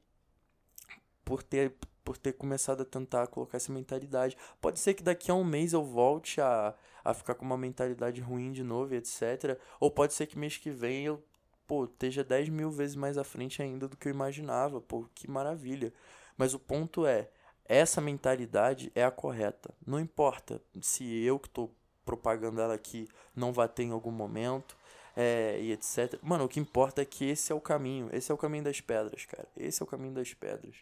[1.24, 1.74] Por ter,
[2.06, 4.38] por ter começado a tentar colocar essa mentalidade.
[4.62, 8.22] Pode ser que daqui a um mês eu volte a, a ficar com uma mentalidade
[8.22, 9.60] ruim de novo, etc.
[9.80, 11.22] Ou pode ser que mês que vem eu
[11.68, 14.80] pô, esteja 10 mil vezes mais à frente ainda do que eu imaginava.
[14.80, 15.92] Pô, que maravilha.
[16.38, 17.28] Mas o ponto é,
[17.66, 19.74] essa mentalidade é a correta.
[19.86, 21.74] Não importa se eu que estou
[22.06, 24.78] propagando ela aqui não vai ter em algum momento
[25.16, 26.20] é, e etc.
[26.22, 28.10] Mano, o que importa é que esse é o caminho.
[28.14, 29.48] Esse é o caminho das pedras, cara.
[29.58, 30.76] Esse é o caminho das pedras.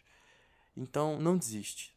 [0.76, 1.94] Então, não desiste.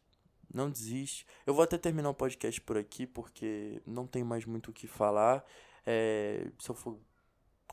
[0.52, 1.26] Não desiste.
[1.46, 4.86] Eu vou até terminar o podcast por aqui, porque não tem mais muito o que
[4.86, 5.44] falar.
[5.84, 6.98] É, se eu for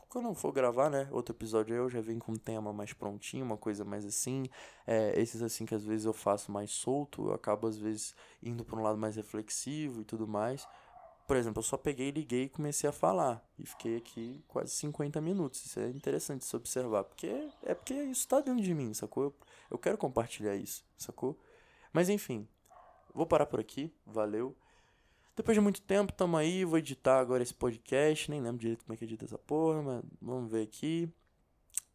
[0.08, 3.44] quando eu for gravar, né, outro episódio eu já venho com um tema mais prontinho,
[3.44, 4.44] uma coisa mais assim.
[4.86, 8.64] É, esses assim que às vezes eu faço mais solto, eu acabo às vezes indo
[8.64, 10.66] para um lado mais reflexivo e tudo mais.
[11.26, 13.44] Por exemplo, eu só peguei, liguei e comecei a falar.
[13.58, 15.64] E fiquei aqui quase 50 minutos.
[15.66, 17.04] Isso é interessante se observar.
[17.04, 17.26] Porque
[17.62, 19.24] é porque isso está dentro de mim, sacou?
[19.24, 19.34] Eu,
[19.72, 21.38] eu quero compartilhar isso, sacou?
[21.92, 22.46] Mas enfim,
[23.12, 23.92] vou parar por aqui.
[24.06, 24.56] Valeu.
[25.34, 28.94] Depois de muito tempo, tamo aí, vou editar agora esse podcast, nem lembro direito como
[28.94, 31.12] é que edita essa porra, mas vamos ver aqui.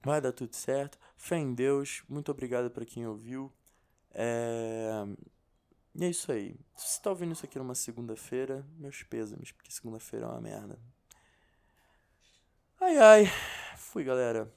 [0.03, 0.99] Vai dar tudo certo.
[1.17, 3.51] Fé em Deus, muito obrigado para quem ouviu.
[4.13, 4.91] É...
[5.93, 6.55] E é isso aí.
[6.75, 10.79] Se você tá ouvindo isso aqui numa segunda-feira, meus pêsames, porque segunda-feira é uma merda.
[12.79, 13.31] Ai ai.
[13.77, 14.51] Fui, galera.